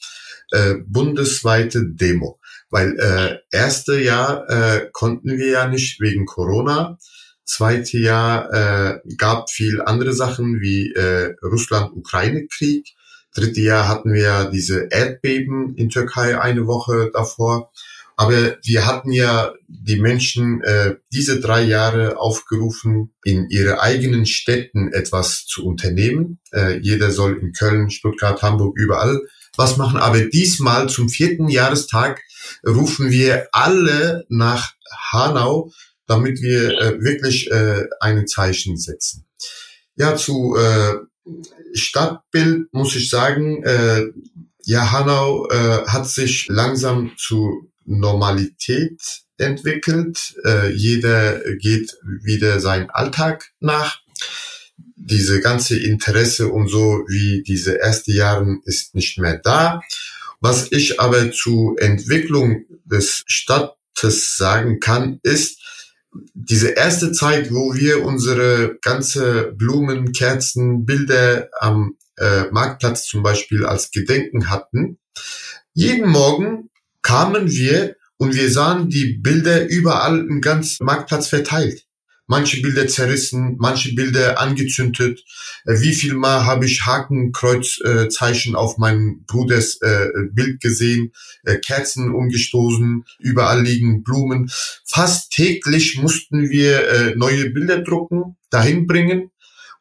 [0.52, 6.98] äh, bundesweite Demo, weil äh, erste Jahr äh, konnten wir ja nicht wegen Corona.
[7.46, 12.90] Zweite Jahr äh, gab viel andere Sachen wie äh, Russland-Ukraine-Krieg.
[13.34, 17.72] Dritte Jahr hatten wir diese Erdbeben in Türkei eine Woche davor.
[18.20, 24.92] Aber wir hatten ja die Menschen äh, diese drei Jahre aufgerufen, in ihre eigenen Städten
[24.92, 26.40] etwas zu unternehmen.
[26.52, 29.22] Äh, jeder soll in Köln, Stuttgart, Hamburg, überall
[29.56, 30.00] was machen.
[30.00, 32.24] Aber diesmal zum vierten Jahrestag
[32.66, 34.74] rufen wir alle nach
[35.12, 35.72] Hanau,
[36.08, 39.28] damit wir äh, wirklich äh, ein Zeichen setzen.
[39.96, 40.96] Ja, zu äh,
[41.74, 44.06] Stadtbild muss ich sagen, äh,
[44.64, 49.02] ja, Hanau äh, hat sich langsam zu Normalität
[49.38, 50.36] entwickelt.
[50.46, 54.02] Äh, jeder geht wieder seinen Alltag nach.
[54.96, 59.82] Diese ganze Interesse und so wie diese erste Jahren ist nicht mehr da.
[60.40, 65.62] Was ich aber zur Entwicklung des Stadtes sagen kann, ist,
[66.34, 73.66] diese erste Zeit, wo wir unsere ganze Blumen, Kerzen, Bilder am äh, Marktplatz zum Beispiel
[73.66, 75.00] als Gedenken hatten,
[75.74, 76.70] jeden Morgen
[77.02, 81.84] kamen wir und wir sahen die Bilder überall im ganzen Marktplatz verteilt.
[82.30, 85.24] manche Bilder zerrissen, manche Bilder angezündet.
[85.66, 89.80] Äh, wie viel Mal habe ich Hakenkreuzzeichen äh, auf meinem Bruders
[90.34, 94.52] Bild gesehen, äh, Kerzen umgestoßen, überall liegen Blumen.
[94.86, 99.32] Fast täglich mussten wir äh, neue Bilder drucken, dahin bringen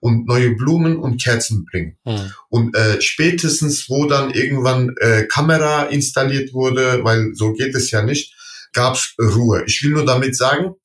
[0.07, 1.99] und neue Blumen und Kerzen bringen.
[2.05, 2.33] Mhm.
[2.49, 8.03] Und äh, spätestens, wo dann irgendwann äh, Kamera installiert wurde, weil so geht es ja
[8.03, 8.33] nicht,
[8.73, 9.65] gab's Ruhe.
[9.67, 10.77] Ich will nur damit sagen,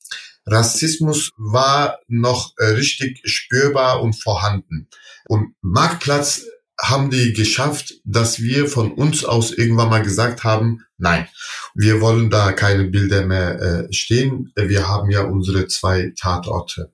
[0.44, 4.88] Rassismus war noch äh, richtig spürbar und vorhanden.
[5.28, 6.42] Und Marktplatz
[6.80, 11.28] haben die geschafft, dass wir von uns aus irgendwann mal gesagt haben, nein,
[11.76, 14.52] wir wollen da keine Bilder mehr äh, stehen.
[14.56, 16.92] Wir haben ja unsere zwei Tatorte.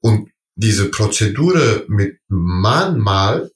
[0.00, 3.50] Und diese Prozedure mit Mahnmal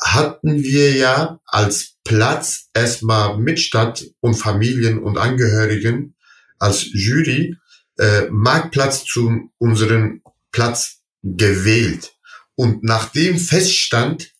[0.00, 6.14] hatten wir ja als Platz erstmal mit Stadt und Familien und Angehörigen
[6.58, 7.56] als Jury
[7.98, 12.14] äh, Marktplatz zu unserem Platz gewählt.
[12.54, 14.32] Und nachdem feststand,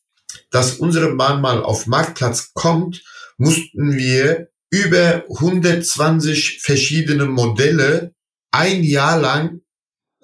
[0.51, 3.03] dass unsere Mahnmal auf Marktplatz kommt,
[3.37, 8.15] mussten wir über 120 verschiedene Modelle
[8.51, 9.61] ein Jahr lang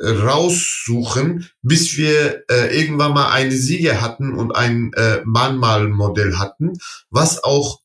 [0.01, 6.73] raussuchen, bis wir äh, irgendwann mal eine Siege hatten und ein äh, Mahnmalmodell hatten,
[7.11, 7.81] was auch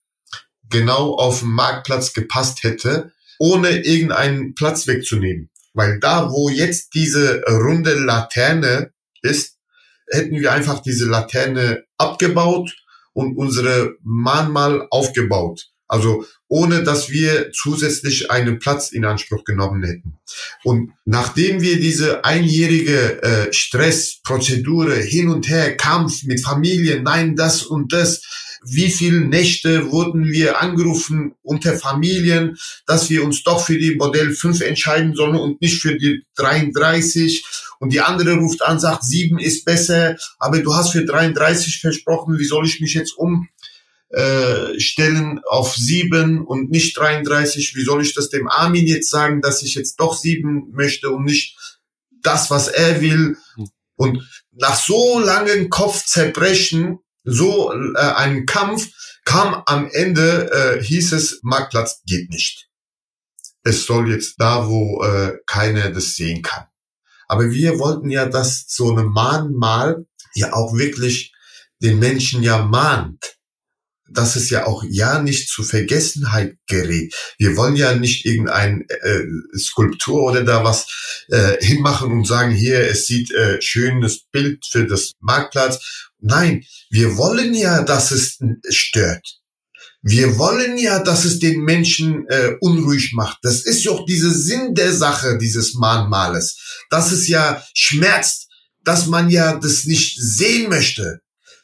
[0.69, 5.50] genau auf dem Marktplatz gepasst hätte, ohne irgendeinen Platz wegzunehmen.
[5.74, 8.91] Weil da, wo jetzt diese runde Laterne
[9.22, 9.58] ist,
[10.10, 12.76] hätten wir einfach diese Laterne abgebaut
[13.13, 15.69] und unsere Mahnmal aufgebaut.
[15.88, 20.18] Also ohne dass wir zusätzlich einen Platz in Anspruch genommen hätten.
[20.64, 27.62] Und nachdem wir diese einjährige äh, Stressprozedure hin und her, Kampf mit Familien, nein, das
[27.62, 28.24] und das,
[28.66, 34.32] wie viele Nächte wurden wir angerufen unter Familien, dass wir uns doch für die Modell
[34.32, 37.46] 5 entscheiden sollen und nicht für die 33.
[37.80, 42.38] Und die andere ruft an, sagt, 7 ist besser, aber du hast für 33 versprochen,
[42.38, 43.48] wie soll ich mich jetzt um
[44.10, 47.76] äh, stellen auf sieben und nicht 33.
[47.76, 51.26] Wie soll ich das dem Armin jetzt sagen, dass ich jetzt doch sieben möchte und
[51.26, 51.58] nicht
[52.24, 53.38] das, was er will?
[53.95, 58.89] Und nach so langen Kopfzerbrechen, so äh, einem Kampf,
[59.26, 62.67] kam am Ende, äh, hieß es, Marktplatz geht nicht.
[63.62, 66.65] Es soll jetzt da, wo äh, keiner das sehen kann.
[67.28, 71.34] Aber wir wollten ja, dass so eine Mahnmal ja auch wirklich
[71.80, 73.38] den Menschen ja mahnt
[74.12, 77.13] dass es ja auch ja nicht zu Vergessenheit gerät.
[77.38, 79.24] Wir wollen ja nicht irgendein äh,
[79.58, 80.88] Skulptur oder da was
[81.30, 86.08] äh, hinmachen und sagen, hier, es sieht äh, schönes Bild für das Marktplatz.
[86.19, 89.39] Nein, wir wollen ja, dass es stört.
[90.02, 93.39] Wir wollen ja, dass es den Menschen äh, unruhig macht.
[93.41, 96.58] Das ist doch dieser Sinn der Sache dieses Mahnmales,
[96.89, 98.48] dass es ja schmerzt,
[98.84, 101.19] dass man ja das nicht sehen möchte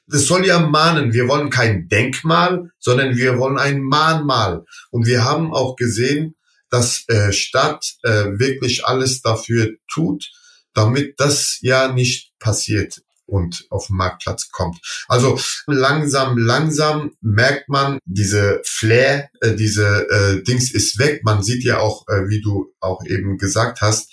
[0.07, 1.13] das soll ja mahnen.
[1.13, 4.63] Wir wollen kein Denkmal, sondern wir wollen ein Mahnmal.
[4.91, 6.35] Und wir haben auch gesehen,
[6.69, 10.31] dass äh, Stadt äh, wirklich alles dafür tut,
[10.73, 14.77] damit das ja nicht passiert und auf den Marktplatz kommt.
[15.07, 21.21] Also langsam, langsam merkt man, diese Flair, äh, diese äh, Dings ist weg.
[21.23, 24.11] Man sieht ja auch, äh, wie du auch eben gesagt hast,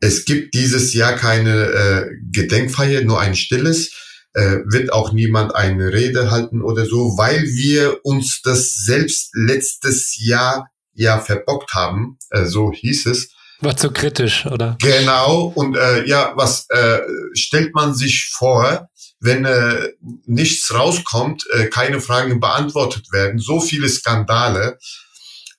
[0.00, 3.92] es gibt dieses Jahr keine äh, Gedenkfeier, nur ein stilles
[4.34, 10.16] äh, wird auch niemand eine Rede halten oder so, weil wir uns das selbst letztes
[10.18, 13.30] Jahr ja verbockt haben, äh, so hieß es.
[13.60, 14.76] War zu kritisch, oder?
[14.80, 17.00] Genau, und äh, ja, was äh,
[17.32, 18.88] stellt man sich vor,
[19.20, 19.92] wenn äh,
[20.26, 24.78] nichts rauskommt, äh, keine Fragen beantwortet werden, so viele Skandale,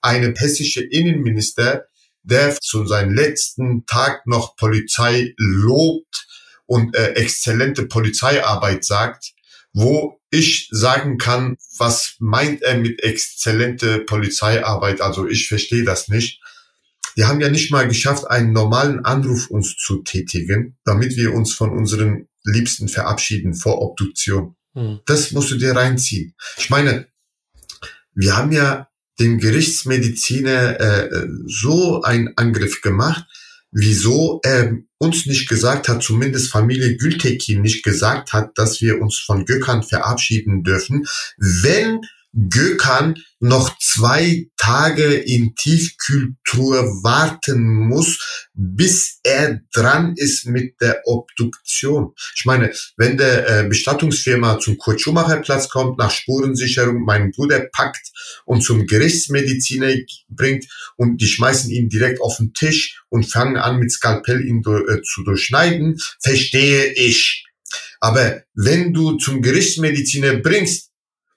[0.02, 1.86] eine hessische Innenminister,
[2.22, 6.28] der zu seinem letzten Tag noch Polizei lobt,
[6.66, 9.34] und äh, exzellente Polizeiarbeit sagt,
[9.74, 15.02] wo ich sagen kann, was meint er mit exzellente Polizeiarbeit?
[15.02, 16.42] Also ich verstehe das nicht.
[17.18, 21.54] Die haben ja nicht mal geschafft, einen normalen Anruf uns zu tätigen, damit wir uns
[21.54, 24.56] von unseren Liebsten verabschieden vor Obduktion.
[24.74, 25.00] Mhm.
[25.06, 26.36] Das musst du dir reinziehen.
[26.58, 27.08] Ich meine,
[28.14, 28.90] wir haben ja
[29.20, 33.26] dem Gerichtsmediziner äh, so einen Angriff gemacht,
[33.78, 39.20] wieso er uns nicht gesagt hat, zumindest Familie Gültekin nicht gesagt hat, dass wir uns
[39.20, 41.06] von Gökhan verabschieden dürfen,
[41.38, 42.00] wenn
[42.36, 52.14] Gökhan noch zwei Tage in Tiefkühltruhe warten muss, bis er dran ist mit der Obduktion.
[52.36, 57.68] Ich meine, wenn der äh, Bestattungsfirma zum Kurt Schumacher Platz kommt, nach Spurensicherung meinen Bruder
[57.72, 58.12] packt
[58.46, 59.94] und zum Gerichtsmediziner
[60.28, 60.66] bringt
[60.98, 65.02] und die schmeißen ihn direkt auf den Tisch und fangen an mit Skalpell ihn äh,
[65.04, 67.46] zu durchschneiden, verstehe ich.
[68.02, 70.92] Aber wenn du zum Gerichtsmediziner bringst,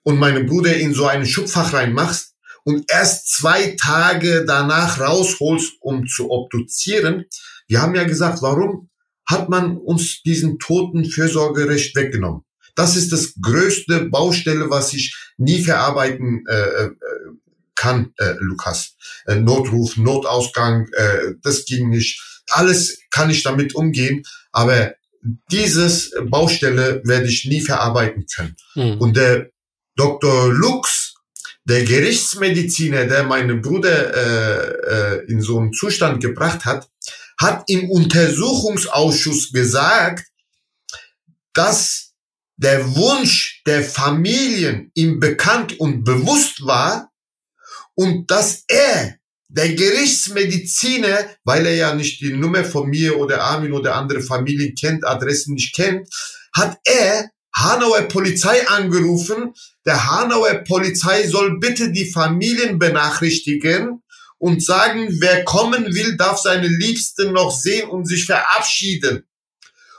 [0.08, 2.34] und meinen Bruder in so einen Schubfach reinmachst
[2.64, 7.26] und erst zwei Tage danach rausholst, um zu obduzieren.
[7.66, 8.88] Wir haben ja gesagt, warum
[9.26, 12.40] hat man uns diesen toten Fürsorgerecht weggenommen?
[12.74, 16.90] Das ist das größte Baustelle, was ich nie verarbeiten äh, äh,
[17.74, 18.96] kann, äh, Lukas.
[19.26, 22.18] Äh, Notruf, Notausgang, äh, das ging nicht.
[22.48, 24.94] Alles kann ich damit umgehen, aber
[25.50, 28.56] dieses Baustelle werde ich nie verarbeiten können.
[28.74, 28.98] Mhm.
[29.02, 29.50] Und der
[29.98, 30.52] Dr.
[30.52, 31.14] Lux,
[31.64, 36.88] der Gerichtsmediziner, der meinen Bruder äh, äh, in so einen Zustand gebracht hat,
[37.38, 40.24] hat im Untersuchungsausschuss gesagt,
[41.52, 42.12] dass
[42.56, 47.10] der Wunsch der Familien ihm bekannt und bewusst war
[47.94, 49.16] und dass er,
[49.50, 54.74] der Gerichtsmediziner, weil er ja nicht die Nummer von mir oder Armin oder andere Familien
[54.74, 56.08] kennt, Adressen nicht kennt,
[56.52, 59.54] hat er Hanauer Polizei angerufen.
[59.88, 64.02] Der Hanauer Polizei soll bitte die Familien benachrichtigen
[64.36, 69.26] und sagen, wer kommen will, darf seine Liebsten noch sehen und sich verabschieden.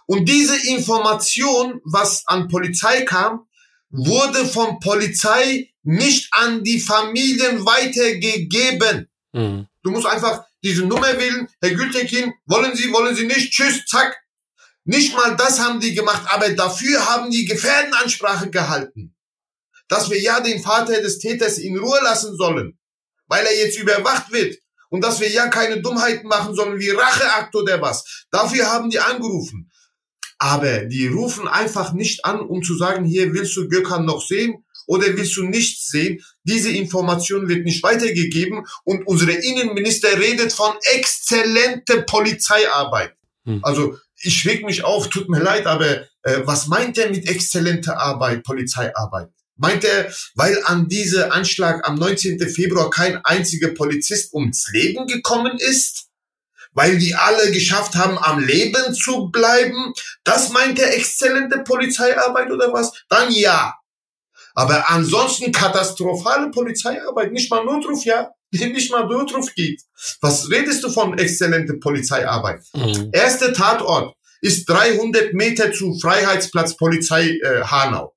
[0.06, 3.48] Und diese Information, was an Polizei kam,
[3.90, 9.08] wurde von Polizei nicht an die Familien weitergegeben.
[9.34, 9.66] Mhm.
[9.82, 11.48] Du musst einfach diese Nummer wählen.
[11.64, 13.54] Herr Gültekin, wollen Sie, wollen Sie nicht?
[13.54, 14.16] Tschüss, zack,
[14.84, 19.16] nicht mal das haben die gemacht, aber dafür haben die Gefährdenansprache gehalten.
[19.90, 22.80] Dass wir ja den Vater des Täters in Ruhe lassen sollen,
[23.28, 24.58] weil er jetzt überwacht wird.
[24.90, 28.26] Und dass wir ja keine Dummheiten machen sollen wie Racheakt oder was.
[28.32, 29.70] Dafür haben die angerufen.
[30.40, 34.64] Aber die rufen einfach nicht an, um zu sagen, hier willst du Gökhan noch sehen
[34.88, 36.24] oder willst du nichts sehen.
[36.44, 43.14] Diese Information wird nicht weitergegeben und unsere Innenminister redet von exzellente Polizeiarbeit.
[43.46, 43.60] Hm.
[43.64, 48.00] Also ich schweg mich auf, tut mir leid, aber äh, was meint er mit exzellenter
[48.00, 49.30] Arbeit, Polizeiarbeit?
[49.60, 52.40] Meint er, weil an diese Anschlag am 19.
[52.50, 56.08] Februar kein einziger Polizist ums Leben gekommen ist?
[56.72, 59.94] Weil die alle geschafft haben, am Leben zu bleiben?
[60.24, 62.94] Das meint er exzellente Polizeiarbeit oder was?
[63.10, 63.76] Dann ja.
[64.56, 68.32] Aber ansonsten katastrophale Polizeiarbeit, nicht mal Notruf, ja?
[68.52, 69.82] nicht mal Notruf geht.
[70.22, 72.62] Was redest du von exzellente Polizeiarbeit?
[72.74, 73.10] Mhm.
[73.12, 78.16] Erster Tatort ist 300 Meter zu Freiheitsplatz Polizei äh, Hanau.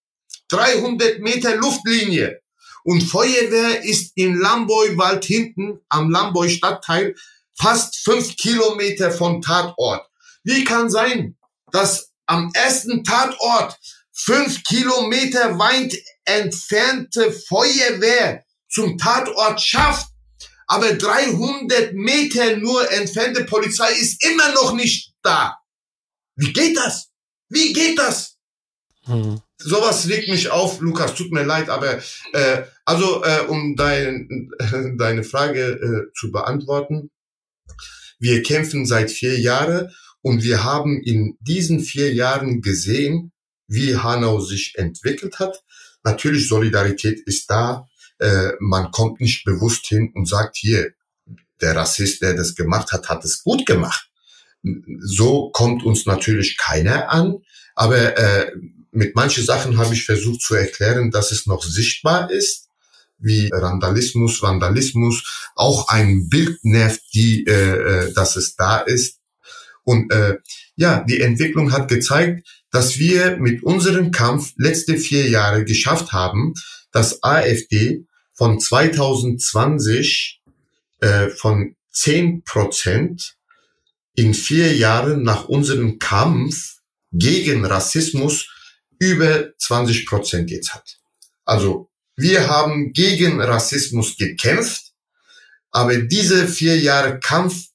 [0.52, 2.40] 300 Meter Luftlinie.
[2.84, 7.14] Und Feuerwehr ist in Lamboy-Wald hinten am Lamboy-Stadtteil
[7.54, 10.06] fast fünf Kilometer von Tatort.
[10.42, 11.36] Wie kann sein,
[11.70, 13.78] dass am ersten Tatort
[14.12, 15.94] fünf Kilometer weit
[16.24, 20.12] entfernte Feuerwehr zum Tatort schafft
[20.72, 25.58] aber 300 Meter nur entfernte Polizei ist immer noch nicht da.
[26.34, 27.10] Wie geht das?
[27.50, 28.38] Wie geht das?
[29.04, 29.42] Hm.
[29.64, 31.98] Sowas regt mich auf, Lukas, tut mir leid, aber
[32.32, 34.50] äh, also äh, um dein,
[34.98, 37.10] deine Frage äh, zu beantworten,
[38.18, 39.90] wir kämpfen seit vier Jahren
[40.20, 43.32] und wir haben in diesen vier Jahren gesehen,
[43.66, 45.62] wie Hanau sich entwickelt hat.
[46.04, 47.88] Natürlich, Solidarität ist da,
[48.18, 50.92] äh, man kommt nicht bewusst hin und sagt, hier,
[51.60, 54.08] der Rassist, der das gemacht hat, hat es gut gemacht.
[55.00, 57.38] So kommt uns natürlich keiner an,
[57.74, 58.52] aber äh,
[58.92, 62.68] mit manchen Sachen habe ich versucht zu erklären, dass es noch sichtbar ist,
[63.18, 69.18] wie Randalismus, Vandalismus, auch ein Bild nervt, die, äh, äh, dass es da ist.
[69.84, 70.38] Und äh,
[70.76, 76.54] ja, die Entwicklung hat gezeigt, dass wir mit unserem Kampf letzte vier Jahre geschafft haben,
[76.90, 80.40] dass AfD von 2020
[81.00, 83.36] äh, von 10 Prozent
[84.14, 86.76] in vier Jahren nach unserem Kampf
[87.12, 88.48] gegen Rassismus
[89.02, 90.98] über 20 Prozent jetzt hat.
[91.44, 94.92] Also wir haben gegen Rassismus gekämpft,
[95.72, 97.66] aber diese vier Jahre Kampf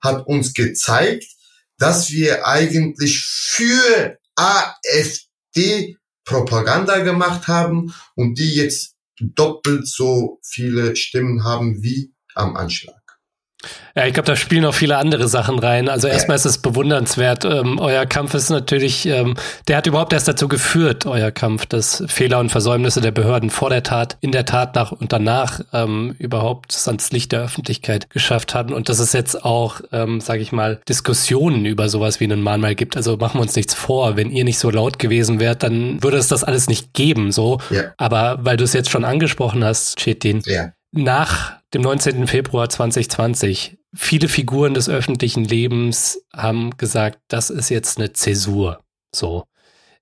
[0.00, 1.24] hat uns gezeigt,
[1.78, 11.44] dass wir eigentlich für AfD Propaganda gemacht haben und die jetzt doppelt so viele Stimmen
[11.44, 13.01] haben wie am Anschlag.
[13.94, 15.88] Ja, ich glaube, da spielen auch viele andere Sachen rein.
[15.88, 17.44] Also erstmal ist es bewundernswert.
[17.44, 19.34] Ähm, euer Kampf ist natürlich, ähm,
[19.68, 23.70] der hat überhaupt erst dazu geführt, euer Kampf, dass Fehler und Versäumnisse der Behörden vor
[23.70, 28.54] der Tat, in der Tat nach und danach ähm, überhaupt ans Licht der Öffentlichkeit geschafft
[28.54, 28.72] hatten.
[28.72, 32.74] Und dass es jetzt auch, ähm, sage ich mal, Diskussionen über sowas wie einen Mahnmal
[32.74, 32.96] gibt.
[32.96, 34.16] Also machen wir uns nichts vor.
[34.16, 37.30] Wenn ihr nicht so laut gewesen wärt, dann würde es das alles nicht geben.
[37.30, 37.58] So.
[37.70, 37.92] Ja.
[37.98, 40.72] Aber weil du es jetzt schon angesprochen hast, Chetin, ja.
[40.92, 42.26] Nach dem 19.
[42.26, 43.78] Februar 2020.
[43.94, 48.82] Viele Figuren des öffentlichen Lebens haben gesagt, das ist jetzt eine Zäsur.
[49.14, 49.44] So.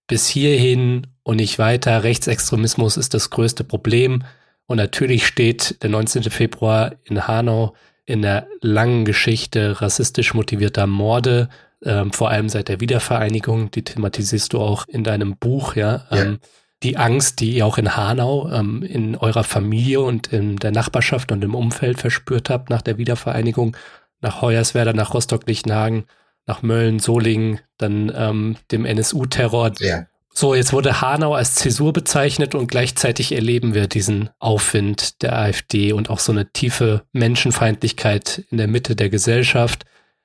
[0.06, 2.02] Bis hierhin und nicht weiter.
[2.02, 4.24] Rechtsextremismus ist das größte Problem.
[4.66, 6.24] Und natürlich steht der 19.
[6.24, 7.74] Februar in Hanau
[8.04, 11.48] in der langen Geschichte rassistisch motivierter Morde,
[11.84, 16.06] ähm, vor allem seit der Wiedervereinigung, die thematisierst du auch in deinem Buch, ja.
[16.10, 16.40] Ähm,
[16.82, 21.30] die Angst, die ihr auch in Hanau ähm, in eurer Familie und in der Nachbarschaft
[21.30, 23.76] und im Umfeld verspürt habt nach der Wiedervereinigung,
[24.20, 26.04] nach Hoyerswerda, nach Rostock-Lichtenhagen,
[26.46, 29.72] nach Mölln, Solingen, dann ähm, dem NSU-Terror.
[29.80, 30.06] Ja.
[30.32, 35.92] So, jetzt wurde Hanau als Zäsur bezeichnet und gleichzeitig erleben wir diesen Aufwind der AfD
[35.92, 39.84] und auch so eine tiefe Menschenfeindlichkeit in der Mitte der Gesellschaft.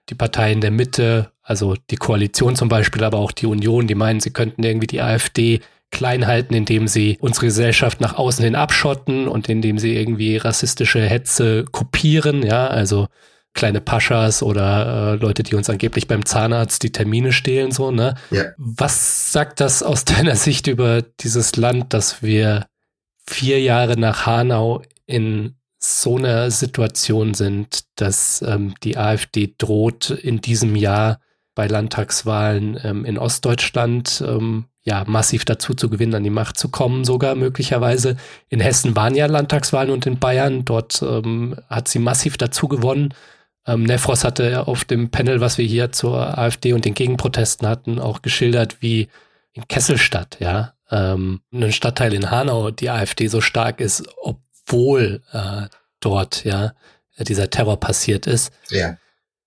[0.10, 4.20] Die Parteien der Mitte, also die Koalition zum Beispiel, aber auch die Union, die meinen,
[4.20, 5.62] sie könnten irgendwie die AfD
[5.95, 10.99] klein halten, indem sie unsere Gesellschaft nach außen hin abschotten und indem sie irgendwie rassistische
[10.99, 13.07] Hetze kopieren, ja, also
[13.53, 18.15] kleine Paschas oder äh, Leute, die uns angeblich beim Zahnarzt die Termine stehlen, so, ne?
[18.29, 18.43] Ja.
[18.57, 22.67] Was sagt das aus deiner Sicht über dieses Land, dass wir
[23.25, 30.41] vier Jahre nach Hanau in so einer Situation sind, dass ähm, die AfD droht, in
[30.41, 31.21] diesem Jahr
[31.53, 36.69] bei Landtagswahlen ähm, in Ostdeutschland ähm, ja massiv dazu zu gewinnen, an die Macht zu
[36.69, 38.15] kommen, sogar möglicherweise.
[38.49, 43.13] In Hessen waren ja Landtagswahlen und in Bayern, dort ähm, hat sie massiv dazu gewonnen.
[43.65, 47.99] Ähm, Nefros hatte auf dem Panel, was wir hier zur AfD und den Gegenprotesten hatten,
[47.99, 49.09] auch geschildert, wie
[49.53, 55.63] in Kesselstadt, ja, ähm, ein Stadtteil in Hanau, die AfD so stark ist, obwohl äh,
[55.99, 56.73] dort ja
[57.17, 58.53] dieser Terror passiert ist.
[58.69, 58.97] Ja.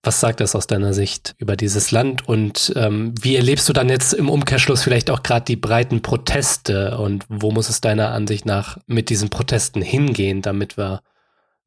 [0.03, 3.89] Was sagt das aus deiner Sicht über dieses Land und ähm, wie erlebst du dann
[3.89, 8.47] jetzt im Umkehrschluss vielleicht auch gerade die breiten Proteste und wo muss es deiner Ansicht
[8.47, 11.03] nach mit diesen Protesten hingehen, damit wir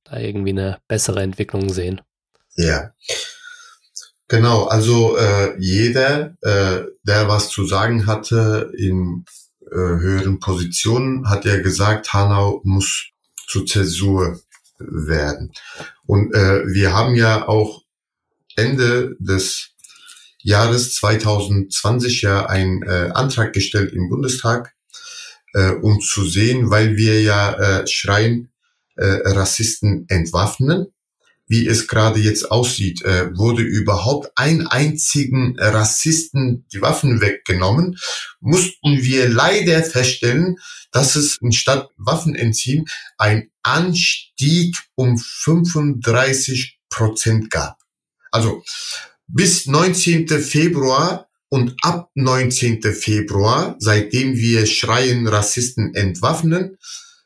[0.05, 1.99] da irgendwie eine bessere Entwicklung sehen?
[2.55, 2.91] Ja,
[4.29, 4.65] genau.
[4.65, 9.25] Also äh, jeder, äh, der was zu sagen hatte in
[9.71, 13.09] äh, höheren Positionen, hat ja gesagt, Hanau muss
[13.47, 14.39] zur Zäsur
[14.79, 15.51] werden.
[16.05, 17.80] Und äh, wir haben ja auch
[18.57, 19.71] Ende des
[20.43, 24.73] Jahres 2020 ja einen äh, Antrag gestellt im Bundestag,
[25.53, 28.51] äh, um zu sehen, weil wir ja äh, schreien,
[28.95, 30.87] äh, Rassisten entwaffnen.
[31.47, 37.97] Wie es gerade jetzt aussieht, äh, wurde überhaupt ein einzigen Rassisten die Waffen weggenommen,
[38.39, 40.55] mussten wir leider feststellen,
[40.91, 42.85] dass es statt Waffenentziehen
[43.17, 47.80] ein Anstieg um 35 Prozent gab.
[48.31, 48.63] Also
[49.27, 50.27] bis 19.
[50.27, 52.81] Februar und ab 19.
[52.93, 56.77] Februar, seitdem wir Schreien Rassisten entwaffnen,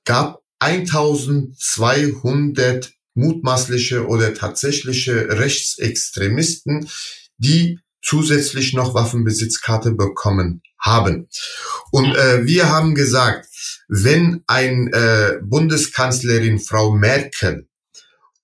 [0.03, 6.89] gab 1200 mutmaßliche oder tatsächliche Rechtsextremisten,
[7.37, 11.29] die zusätzlich noch Waffenbesitzkarte bekommen haben.
[11.91, 13.47] Und äh, wir haben gesagt,
[13.87, 17.67] wenn ein äh, Bundeskanzlerin Frau Merkel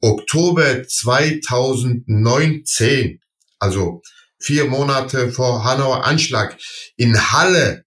[0.02, 3.20] Oktober 2019,
[3.60, 4.02] also
[4.40, 6.58] vier Monate vor Hanauer Anschlag
[6.98, 7.86] in Halle,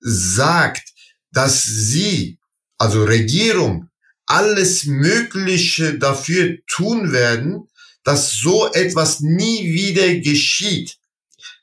[0.00, 0.92] sagt,
[1.32, 2.38] dass sie,
[2.78, 3.88] also Regierung,
[4.26, 7.68] alles Mögliche dafür tun werden,
[8.04, 10.98] dass so etwas nie wieder geschieht.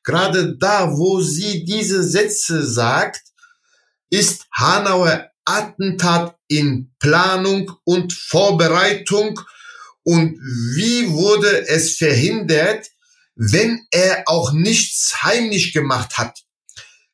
[0.03, 3.21] Gerade da, wo sie diese Sätze sagt,
[4.09, 9.39] ist Hanauer Attentat in Planung und Vorbereitung
[10.03, 10.37] und
[10.75, 12.87] wie wurde es verhindert,
[13.35, 16.39] wenn er auch nichts heimlich gemacht hat.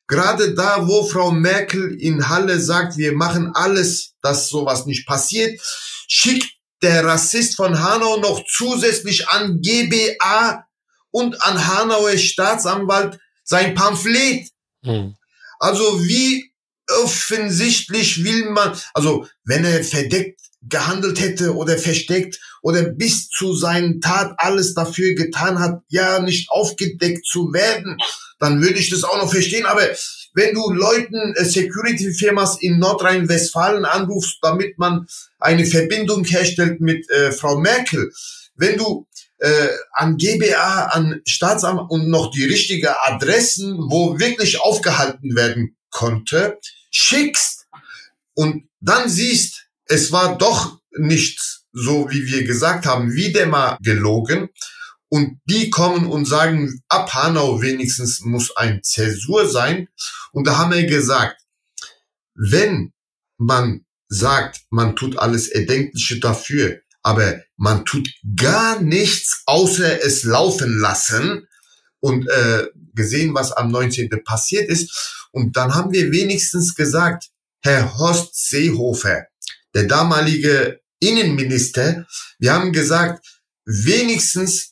[0.06, 5.60] Gerade da, wo Frau Merkel in Halle sagt, wir machen alles, dass sowas nicht passiert,
[6.08, 6.50] schickt
[6.82, 10.64] der Rassist von Hanau noch zusätzlich an GBA
[11.12, 14.48] und an Hanauer Staatsanwalt sein Pamphlet.
[14.84, 15.14] Hm.
[15.60, 16.49] Also wie
[17.02, 24.00] offensichtlich will man, also wenn er verdeckt gehandelt hätte oder versteckt oder bis zu seinen
[24.00, 27.96] Tat alles dafür getan hat, ja nicht aufgedeckt zu werden,
[28.38, 29.66] dann würde ich das auch noch verstehen.
[29.66, 29.82] Aber
[30.34, 35.06] wenn du Leuten äh, Security-Firmas in Nordrhein-Westfalen anrufst, damit man
[35.38, 38.12] eine Verbindung herstellt mit äh, Frau Merkel,
[38.54, 39.06] wenn du
[39.38, 46.58] äh, an GBA, an Staatsamt und noch die richtige Adressen, wo wirklich aufgehalten werden konnte,
[46.90, 47.66] schickst
[48.34, 54.48] und dann siehst, es war doch nichts so, wie wir gesagt haben, wieder mal gelogen.
[55.08, 59.88] Und die kommen und sagen, ab Hanau wenigstens muss ein Zäsur sein.
[60.32, 61.42] Und da haben wir gesagt,
[62.34, 62.92] wenn
[63.38, 70.78] man sagt, man tut alles Erdenkliche dafür, aber man tut gar nichts, außer es laufen
[70.78, 71.48] lassen
[72.00, 74.10] und äh, gesehen, was am 19.
[74.24, 75.28] passiert ist.
[75.32, 77.28] Und dann haben wir wenigstens gesagt,
[77.62, 79.26] Herr Horst Seehofer,
[79.74, 82.06] der damalige Innenminister,
[82.38, 83.24] wir haben gesagt,
[83.64, 84.70] wenigstens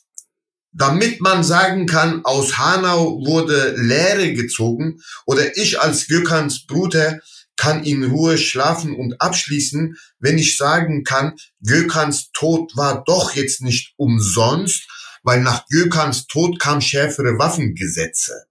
[0.71, 7.19] damit man sagen kann, aus Hanau wurde Lehre gezogen oder ich als Gökans Bruder
[7.57, 13.61] kann in Ruhe schlafen und abschließen, wenn ich sagen kann, Gökans Tod war doch jetzt
[13.61, 14.87] nicht umsonst,
[15.29, 18.45] weil nach Gökans Tod kam schärfere Waffengesetze.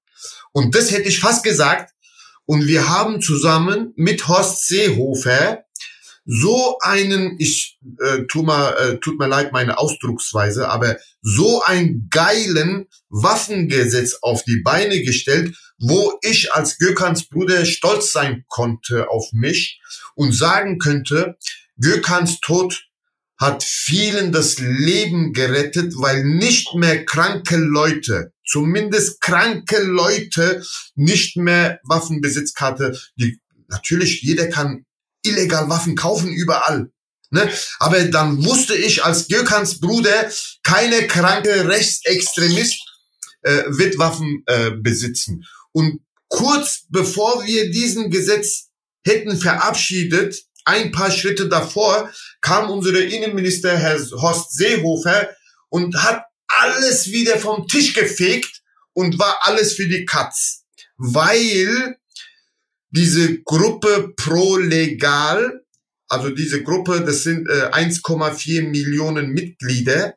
[0.53, 1.93] Und das hätte ich fast gesagt.
[2.47, 5.65] Und wir haben zusammen mit Horst Seehofer
[6.25, 12.07] so einen, ich äh, tu mal, äh, tut mir leid meine Ausdrucksweise, aber so einen
[12.11, 19.33] geilen Waffengesetz auf die Beine gestellt, wo ich als Gökans Bruder stolz sein konnte auf
[19.33, 19.81] mich
[20.15, 21.39] und sagen könnte,
[21.81, 22.88] Gökans Tod
[23.39, 30.65] hat vielen das Leben gerettet, weil nicht mehr kranke Leute, zumindest kranke Leute,
[30.97, 34.85] nicht mehr Waffenbesitzkarte, die natürlich jeder kann
[35.23, 36.91] illegal Waffen kaufen überall.
[37.31, 37.49] Ne?
[37.79, 40.31] Aber dann wusste ich als Gökans Bruder,
[40.63, 42.81] keine kranke Rechtsextremist
[43.43, 45.45] äh, wird Waffen äh, besitzen.
[45.73, 48.69] Und kurz bevor wir diesen Gesetz
[49.05, 55.31] hätten verabschiedet, ein paar Schritte davor, kam unsere Innenminister Herr Horst Seehofer
[55.71, 58.63] und hat alles wieder vom Tisch gefegt
[58.93, 60.65] und war alles für die Katz.
[60.97, 61.97] Weil
[62.91, 65.63] diese Gruppe pro legal,
[66.09, 70.15] also diese Gruppe, das sind äh, 1,4 Millionen Mitglieder,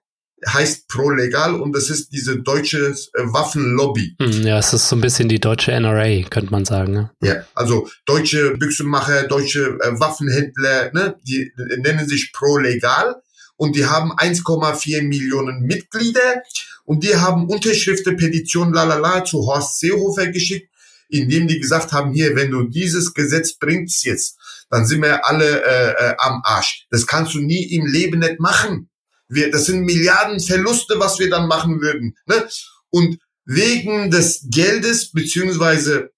[0.47, 4.15] heißt pro legal und das ist diese deutsche äh, Waffenlobby.
[4.19, 6.93] Hm, ja, es ist so ein bisschen die deutsche NRA, könnte man sagen.
[6.93, 7.11] Ne?
[7.21, 13.21] Ja, also deutsche Büchsenmacher, deutsche äh, Waffenhändler, ne, die nennen sich pro legal
[13.55, 16.41] und die haben 1,4 Millionen Mitglieder
[16.85, 20.71] und die haben Unterschriften, Petition, lalala, zu Horst Seehofer geschickt
[21.11, 24.37] indem die gesagt haben, hier, wenn du dieses Gesetz bringst jetzt,
[24.69, 26.87] dann sind wir alle äh, äh, am Arsch.
[26.89, 28.89] Das kannst du nie im Leben nicht machen.
[29.31, 32.15] Wir, das sind Milliarden Verluste, was wir dann machen würden.
[32.25, 32.47] Ne?
[32.89, 36.11] Und wegen des Geldes beziehungsweise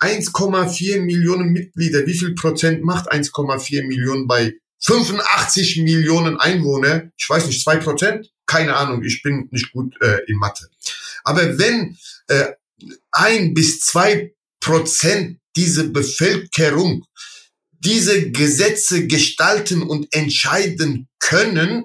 [0.00, 7.10] 1,4 Millionen Mitglieder, wie viel Prozent macht 1,4 Millionen bei 85 Millionen Einwohner?
[7.16, 8.30] Ich weiß nicht, zwei Prozent?
[8.46, 10.68] Keine Ahnung, ich bin nicht gut äh, in Mathe.
[11.24, 11.98] Aber wenn
[12.28, 12.52] äh,
[13.10, 17.04] ein bis zwei Prozent diese Bevölkerung
[17.80, 21.84] diese Gesetze gestalten und entscheiden können.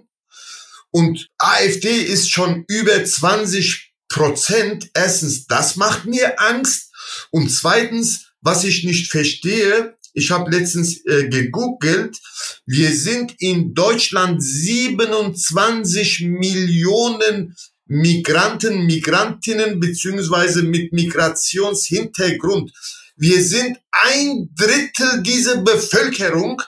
[0.94, 4.92] Und AfD ist schon über 20 Prozent.
[4.94, 6.92] Erstens, das macht mir Angst.
[7.32, 12.20] Und zweitens, was ich nicht verstehe, ich habe letztens äh, gegoogelt,
[12.68, 17.56] wir sind in Deutschland 27 Millionen
[17.88, 22.72] Migranten, Migrantinnen beziehungsweise mit Migrationshintergrund.
[23.18, 26.62] Wir sind ein Drittel dieser Bevölkerung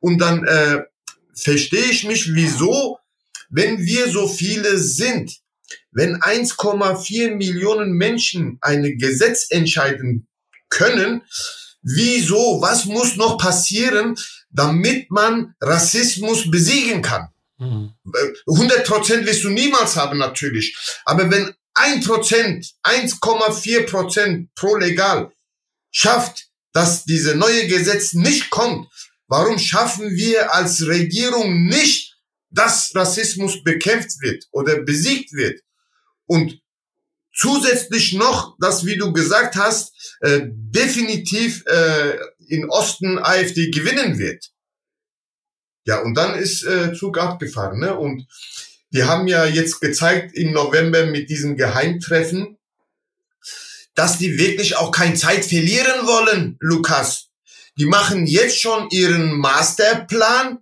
[0.00, 0.82] und dann äh,
[1.34, 2.99] verstehe ich mich, wieso,
[3.50, 5.38] wenn wir so viele sind,
[5.92, 10.28] wenn 1,4 Millionen Menschen ein Gesetz entscheiden
[10.68, 11.22] können,
[11.82, 14.16] wieso, was muss noch passieren,
[14.50, 17.28] damit man Rassismus besiegen kann?
[17.58, 20.76] 100 Prozent wirst du niemals haben, natürlich.
[21.04, 25.32] Aber wenn ein Prozent, 1,4 Prozent pro legal
[25.90, 28.88] schafft, dass diese neue Gesetz nicht kommt,
[29.28, 32.09] warum schaffen wir als Regierung nicht,
[32.50, 35.60] dass Rassismus bekämpft wird oder besiegt wird?
[36.26, 36.60] Und
[37.32, 44.50] zusätzlich noch, dass, wie du gesagt hast, äh, definitiv äh, in Osten AfD gewinnen wird.
[45.84, 47.80] Ja, und dann ist äh, Zug abgefahren.
[47.80, 47.96] Ne?
[47.96, 48.26] Und
[48.90, 52.58] die haben ja jetzt gezeigt im November mit diesem Geheimtreffen,
[53.94, 57.28] dass die wirklich auch keine Zeit verlieren wollen, Lukas.
[57.76, 60.58] Die machen jetzt schon ihren Masterplan,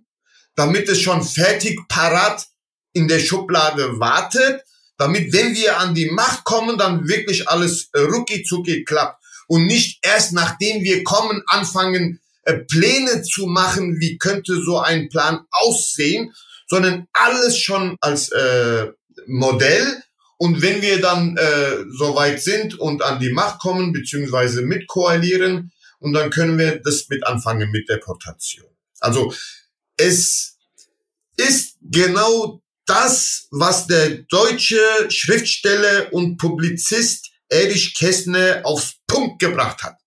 [0.59, 2.45] damit es schon fertig parat
[2.91, 4.61] in der Schublade wartet,
[4.97, 9.67] damit, wenn wir an die Macht kommen, dann wirklich alles äh, rucki zucki klappt und
[9.67, 15.45] nicht erst nachdem wir kommen, anfangen, äh, Pläne zu machen, wie könnte so ein Plan
[15.49, 16.33] aussehen,
[16.67, 18.87] sondern alles schon als äh,
[19.27, 20.03] Modell.
[20.39, 25.71] Und wenn wir dann äh, so weit sind und an die Macht kommen, beziehungsweise mitkoalieren,
[25.99, 28.67] und dann können wir das mit anfangen mit Deportation.
[28.99, 29.33] Also
[29.99, 30.57] es
[31.35, 39.97] ist genau das, was der deutsche Schriftsteller und Publizist Erich Kästner aufs Punkt gebracht hat.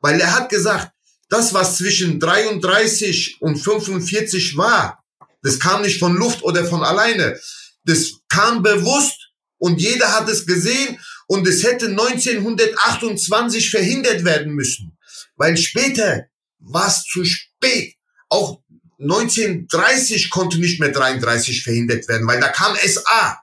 [0.00, 0.92] Weil er hat gesagt,
[1.28, 5.02] das, was zwischen 33 und 45 war,
[5.42, 7.38] das kam nicht von Luft oder von alleine.
[7.84, 14.98] Das kam bewusst und jeder hat es gesehen und es hätte 1928 verhindert werden müssen.
[15.36, 16.26] Weil später
[16.58, 17.94] war es zu spät.
[18.28, 18.60] Auch
[18.98, 23.40] 1930 konnte nicht mehr 33 verhindert werden, weil da kam SA.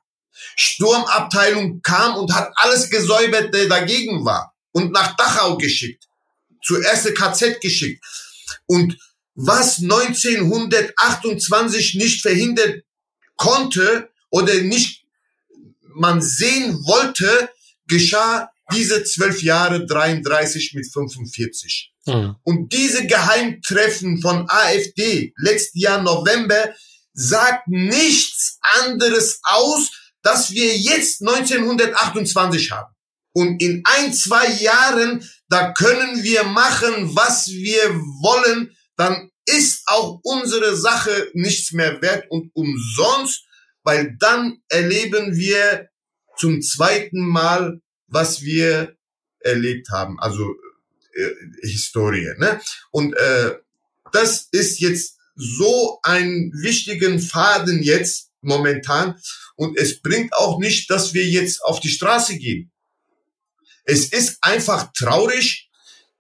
[0.56, 6.08] Sturmabteilung kam und hat alles gesäubert, der dagegen war und nach Dachau geschickt,
[6.64, 8.04] zur erste KZ geschickt.
[8.66, 8.98] Und
[9.36, 12.84] was 1928 nicht verhindert
[13.36, 15.04] konnte oder nicht
[15.96, 17.50] man sehen wollte,
[17.88, 21.93] geschah diese zwölf Jahre 33 mit 45.
[22.06, 22.36] Mhm.
[22.44, 26.74] Und diese Geheimtreffen von AfD letztes Jahr November
[27.14, 29.92] sagt nichts anderes aus,
[30.22, 32.94] dass wir jetzt 1928 haben.
[33.36, 37.90] Und in ein, zwei Jahren, da können wir machen, was wir
[38.22, 43.46] wollen, dann ist auch unsere Sache nichts mehr wert und umsonst,
[43.84, 45.90] weil dann erleben wir
[46.38, 48.96] zum zweiten Mal, was wir
[49.40, 50.56] erlebt haben, also
[51.14, 52.34] äh, Historie.
[52.38, 52.60] Ne?
[52.92, 53.56] Und äh,
[54.12, 59.20] das ist jetzt so ein wichtigen Faden jetzt momentan
[59.56, 62.72] und es bringt auch nicht, dass wir jetzt auf die Straße gehen.
[63.86, 65.70] Es ist einfach traurig,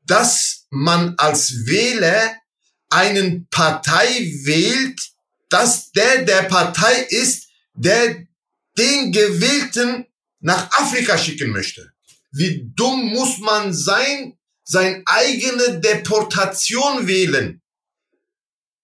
[0.05, 2.35] dass man als Wähler
[2.89, 4.99] einen Partei wählt,
[5.49, 8.25] dass der der Partei ist, der
[8.77, 10.05] den Gewählten
[10.39, 11.91] nach Afrika schicken möchte.
[12.31, 17.61] Wie dumm muss man sein, sein eigene Deportation wählen?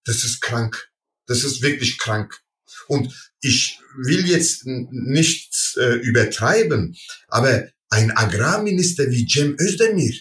[0.04, 0.90] Das ist krank.
[1.26, 2.40] Das ist wirklich krank.
[2.88, 6.96] Und ich will jetzt nichts äh, übertreiben,
[7.28, 10.14] aber ein Agrarminister wie Cem Özdemir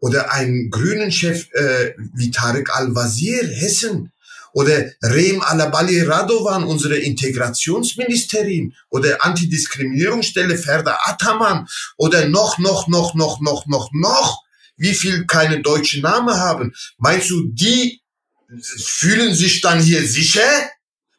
[0.00, 4.12] oder ein Grünen-Chef äh, wie Tarek Al-Wazir, Hessen,
[4.52, 13.40] oder Rem Alabali Radovan, unsere Integrationsministerin, oder Antidiskriminierungsstelle Ferda Ataman, oder noch, noch, noch, noch,
[13.40, 14.42] noch, noch, noch,
[14.76, 16.74] wie viel keine deutschen Namen haben.
[16.98, 18.00] Meinst du, die
[18.60, 20.70] fühlen sich dann hier sicher,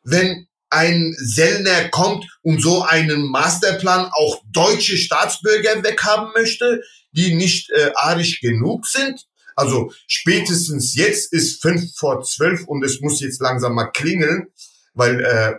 [0.03, 6.81] wenn ein Sellner kommt und so einen Masterplan auch deutsche Staatsbürger weghaben möchte,
[7.11, 9.25] die nicht äh, arisch genug sind?
[9.55, 14.47] Also spätestens jetzt ist fünf vor zwölf und es muss jetzt langsam mal klingeln,
[14.93, 15.53] weil äh,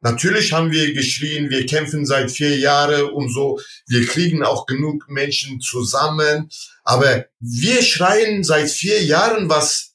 [0.00, 5.08] natürlich haben wir geschrien, wir kämpfen seit vier Jahren und so, wir kriegen auch genug
[5.08, 6.48] Menschen zusammen,
[6.84, 9.94] aber wir schreien seit vier Jahren, was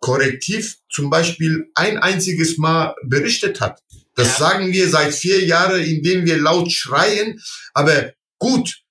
[0.00, 3.80] Korrektiv zum Beispiel ein einziges Mal berichtet hat.
[4.14, 7.40] Das sagen wir seit vier Jahren, indem wir laut schreien.
[7.72, 8.82] Aber gut,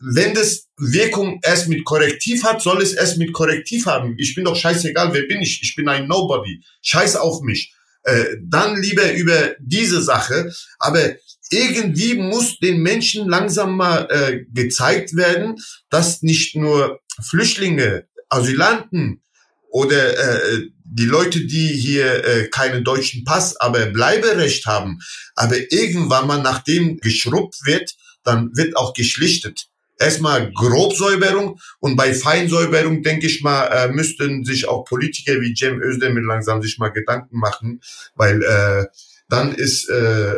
[0.00, 4.14] wenn das Wirkung erst mit Korrektiv hat, soll es erst mit Korrektiv haben.
[4.18, 5.60] Ich bin doch scheißegal, wer bin ich?
[5.62, 6.62] Ich bin ein Nobody.
[6.82, 7.72] Scheiß auf mich.
[8.06, 10.52] Äh, dann lieber über diese Sache.
[10.78, 11.16] Aber
[11.50, 15.56] irgendwie muss den Menschen langsam mal äh, gezeigt werden,
[15.90, 19.22] dass nicht nur Flüchtlinge, Asylanten
[19.70, 25.00] oder äh, die Leute, die hier äh, keinen deutschen Pass, aber Bleiberecht haben,
[25.34, 29.66] aber irgendwann mal nachdem geschrubbt wird, dann wird auch geschlichtet.
[29.98, 35.80] Erstmal Grobsäuberung und bei Feinsäuberung, denke ich mal, äh, müssten sich auch Politiker wie Cem
[35.80, 37.80] Özdemir langsam sich mal Gedanken machen,
[38.14, 38.86] weil äh,
[39.28, 40.34] dann ist äh,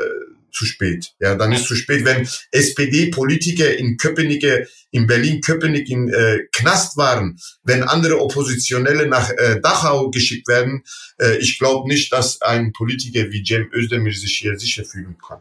[0.53, 1.13] zu spät.
[1.21, 4.45] Ja, dann ist zu spät, wenn SPD-Politiker in Köpenick,
[4.91, 10.83] in Berlin-Köpenick in äh, Knast waren, wenn andere Oppositionelle nach äh, Dachau geschickt werden.
[11.19, 15.41] Äh, ich glaube nicht, dass ein Politiker wie Cem Özdemir sich hier sicher fühlen kann.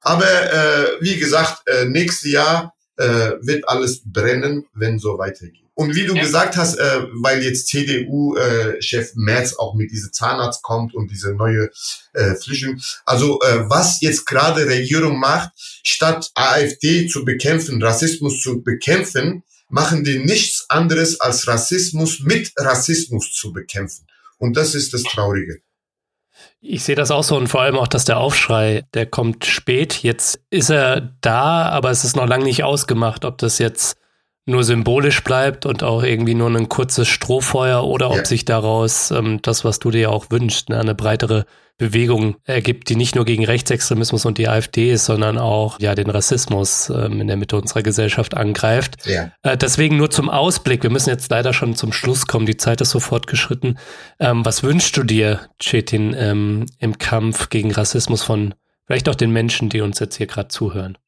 [0.00, 5.64] Aber äh, wie gesagt, äh, nächstes Jahr äh, wird alles brennen, wenn so weitergeht.
[5.74, 6.22] Und wie du ja.
[6.22, 11.32] gesagt hast, äh, weil jetzt CDU-Chef äh, Merz auch mit diese Zahnarzt kommt und diese
[11.34, 11.70] neue
[12.14, 15.50] äh, Flüchtling, also äh, was jetzt gerade Regierung macht,
[15.84, 23.32] statt AfD zu bekämpfen, Rassismus zu bekämpfen, machen die nichts anderes als Rassismus mit Rassismus
[23.32, 24.04] zu bekämpfen.
[24.38, 25.60] Und das ist das Traurige.
[26.60, 30.02] Ich sehe das auch so und vor allem auch, dass der Aufschrei, der kommt spät.
[30.02, 33.96] Jetzt ist er da, aber es ist noch lange nicht ausgemacht, ob das jetzt
[34.48, 38.24] nur symbolisch bleibt und auch irgendwie nur ein kurzes Strohfeuer oder ob ja.
[38.24, 41.44] sich daraus ähm, das, was du dir auch wünschst, ne, eine breitere
[41.76, 46.10] Bewegung ergibt, die nicht nur gegen Rechtsextremismus und die AfD ist, sondern auch ja den
[46.10, 49.06] Rassismus ähm, in der Mitte unserer Gesellschaft angreift.
[49.06, 49.30] Ja.
[49.42, 50.82] Äh, deswegen nur zum Ausblick.
[50.82, 52.46] Wir müssen jetzt leider schon zum Schluss kommen.
[52.46, 53.78] Die Zeit ist so fortgeschritten.
[54.18, 58.54] Ähm, was wünschst du dir, Chetin, ähm, im Kampf gegen Rassismus von
[58.86, 60.98] vielleicht auch den Menschen, die uns jetzt hier gerade zuhören?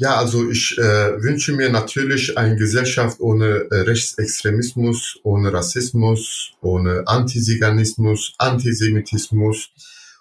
[0.00, 7.06] Ja, also ich äh, wünsche mir natürlich eine Gesellschaft ohne äh, Rechtsextremismus, ohne Rassismus, ohne
[7.06, 9.68] Antiziganismus, Antisemitismus.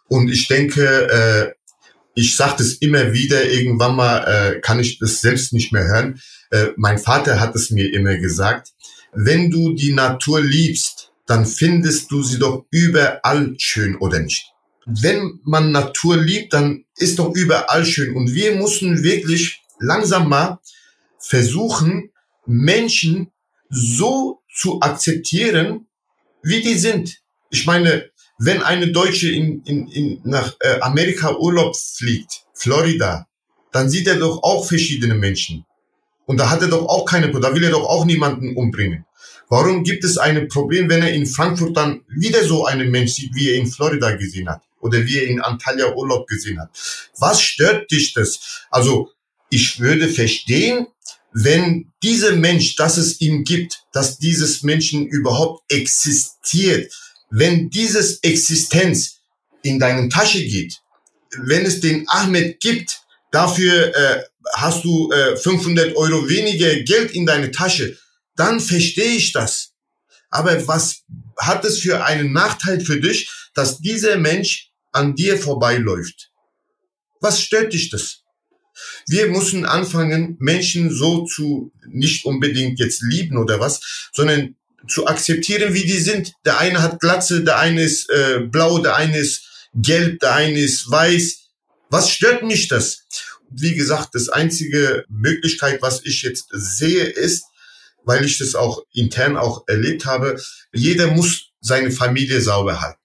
[0.09, 1.53] Und ich denke, äh,
[2.13, 6.19] ich sage das immer wieder, irgendwann mal äh, kann ich das selbst nicht mehr hören.
[6.51, 8.73] Äh, mein Vater hat es mir immer gesagt,
[9.13, 14.51] wenn du die Natur liebst, dann findest du sie doch überall schön oder nicht.
[14.85, 18.13] Wenn man Natur liebt, dann ist doch überall schön.
[18.17, 20.59] Und wir müssen wirklich langsam mal
[21.17, 22.11] versuchen,
[22.45, 23.31] Menschen
[23.69, 25.87] so zu akzeptieren,
[26.41, 27.21] wie die sind.
[27.49, 33.27] Ich meine, wenn eine Deutsche in, in, in, nach äh, Amerika Urlaub fliegt, Florida,
[33.71, 35.65] dann sieht er doch auch verschiedene Menschen.
[36.25, 39.05] Und da hat er doch auch keine, da will er doch auch niemanden umbringen.
[39.49, 43.33] Warum gibt es ein Problem, wenn er in Frankfurt dann wieder so einen Mensch sieht,
[43.33, 44.61] wie er in Florida gesehen hat?
[44.79, 46.69] Oder wie er in Antalya Urlaub gesehen hat?
[47.17, 48.67] Was stört dich das?
[48.69, 49.09] Also,
[49.49, 50.87] ich würde verstehen,
[51.31, 56.91] wenn dieser Mensch, dass es ihn gibt, dass dieses Menschen überhaupt existiert,
[57.29, 59.19] wenn dieses Existenz
[59.61, 60.79] in deine Tasche geht,
[61.37, 64.23] wenn es den Ahmed gibt, dafür äh,
[64.53, 67.97] hast du äh, 500 Euro weniger Geld in deine Tasche,
[68.35, 69.73] dann verstehe ich das.
[70.31, 71.03] Aber was
[71.37, 76.31] hat es für einen Nachteil für dich, dass dieser Mensch an dir vorbeiläuft?
[77.21, 78.23] Was stört dich das?
[79.07, 84.55] Wir müssen anfangen, Menschen so zu nicht unbedingt jetzt lieben oder was, sondern
[84.87, 86.33] zu akzeptieren, wie die sind.
[86.45, 90.59] Der eine hat Glatze, der eine ist äh, blau, der eine ist gelb, der eine
[90.59, 91.39] ist weiß.
[91.89, 93.05] Was stört mich das?
[93.49, 97.45] Wie gesagt, das einzige Möglichkeit, was ich jetzt sehe, ist,
[98.05, 100.39] weil ich das auch intern auch erlebt habe,
[100.71, 102.99] jeder muss seine Familie sauber halten.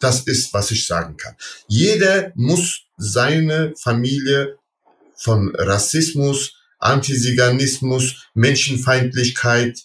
[0.00, 1.36] Das ist, was ich sagen kann.
[1.68, 4.56] Jeder muss seine Familie
[5.16, 9.78] von Rassismus, Antiziganismus, Menschenfeindlichkeit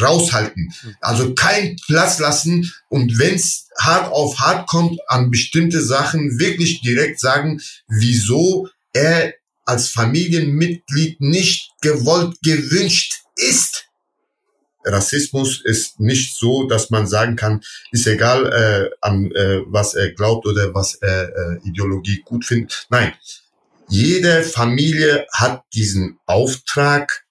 [0.00, 0.72] raushalten.
[1.00, 7.20] Also kein Platz lassen und wenn's hart auf hart kommt, an bestimmte Sachen wirklich direkt
[7.20, 9.34] sagen, wieso er
[9.66, 13.86] als Familienmitglied nicht gewollt gewünscht ist.
[14.84, 17.62] Rassismus ist nicht so, dass man sagen kann,
[17.92, 22.86] ist egal, äh, an äh, was er glaubt oder was er äh, Ideologie gut findet.
[22.90, 23.14] Nein,
[23.88, 27.24] jede Familie hat diesen Auftrag,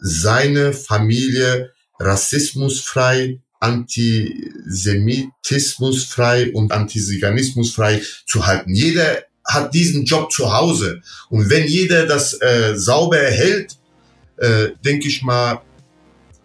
[0.00, 8.74] seine Familie rassismusfrei, antisemitismusfrei und antiziganismusfrei zu halten.
[8.74, 11.02] Jeder hat diesen Job zu Hause.
[11.28, 13.76] Und wenn jeder das äh, sauber hält,
[14.38, 15.62] äh, denke ich mal,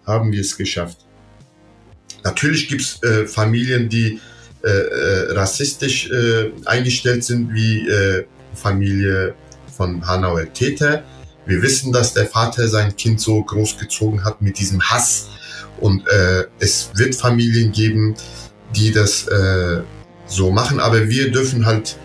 [0.07, 0.99] haben wir es geschafft.
[2.23, 4.19] Natürlich gibt es äh, Familien, die
[4.63, 9.35] äh, äh, rassistisch äh, eingestellt sind, wie äh, Familie
[9.75, 11.03] von Hanauer Täter.
[11.45, 15.29] Wir wissen, dass der Vater sein Kind so großgezogen hat mit diesem Hass.
[15.79, 18.15] Und äh, es wird Familien geben,
[18.75, 19.27] die das
[20.25, 20.81] so machen.
[20.81, 21.97] Aber wir dürfen halt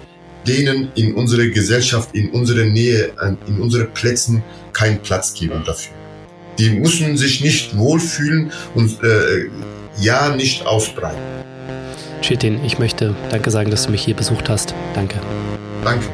[0.46, 3.12] denen in unserer Gesellschaft, in unserer Nähe,
[3.48, 6.01] in unseren Plätzen keinen Platz geben dafür.
[6.59, 9.48] Die müssen sich nicht wohlfühlen und äh,
[10.00, 11.20] ja nicht ausbreiten.
[12.22, 14.74] Chetin, ich möchte Danke sagen, dass du mich hier besucht hast.
[14.94, 15.18] Danke.
[15.84, 16.07] Danke.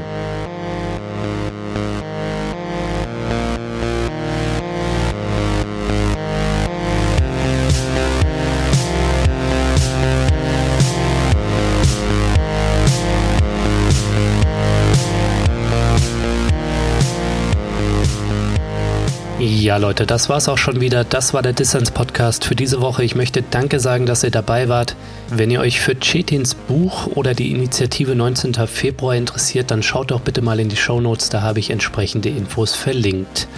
[19.51, 21.05] Ja, Leute, das war's auch schon wieder.
[21.05, 23.03] Das war der Dissens Podcast für diese Woche.
[23.03, 24.94] Ich möchte Danke sagen, dass ihr dabei wart.
[25.30, 28.53] Wenn ihr euch für Chetins Buch oder die Initiative 19.
[28.66, 31.30] Februar interessiert, dann schaut doch bitte mal in die Show Notes.
[31.30, 33.49] Da habe ich entsprechende Infos verlinkt.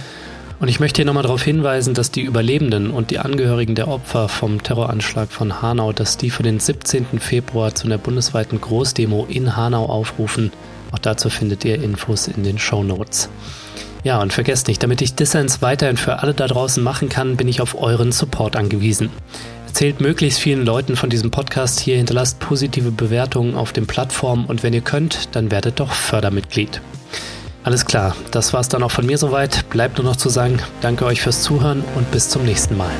[0.61, 4.29] Und ich möchte hier nochmal darauf hinweisen, dass die Überlebenden und die Angehörigen der Opfer
[4.29, 7.19] vom Terroranschlag von Hanau, dass die für den 17.
[7.19, 10.53] Februar zu einer bundesweiten Großdemo in Hanau aufrufen.
[10.93, 13.27] Auch dazu findet ihr Infos in den Show Notes.
[14.03, 17.47] Ja, und vergesst nicht, damit ich Dissens weiterhin für alle da draußen machen kann, bin
[17.47, 19.09] ich auf euren Support angewiesen.
[19.67, 24.63] Erzählt möglichst vielen Leuten von diesem Podcast hier, hinterlasst positive Bewertungen auf den Plattformen und
[24.63, 26.81] wenn ihr könnt, dann werdet doch Fördermitglied.
[27.63, 29.69] Alles klar, das war's dann auch von mir soweit.
[29.69, 32.91] Bleibt nur noch zu sagen, danke euch fürs Zuhören und bis zum nächsten Mal.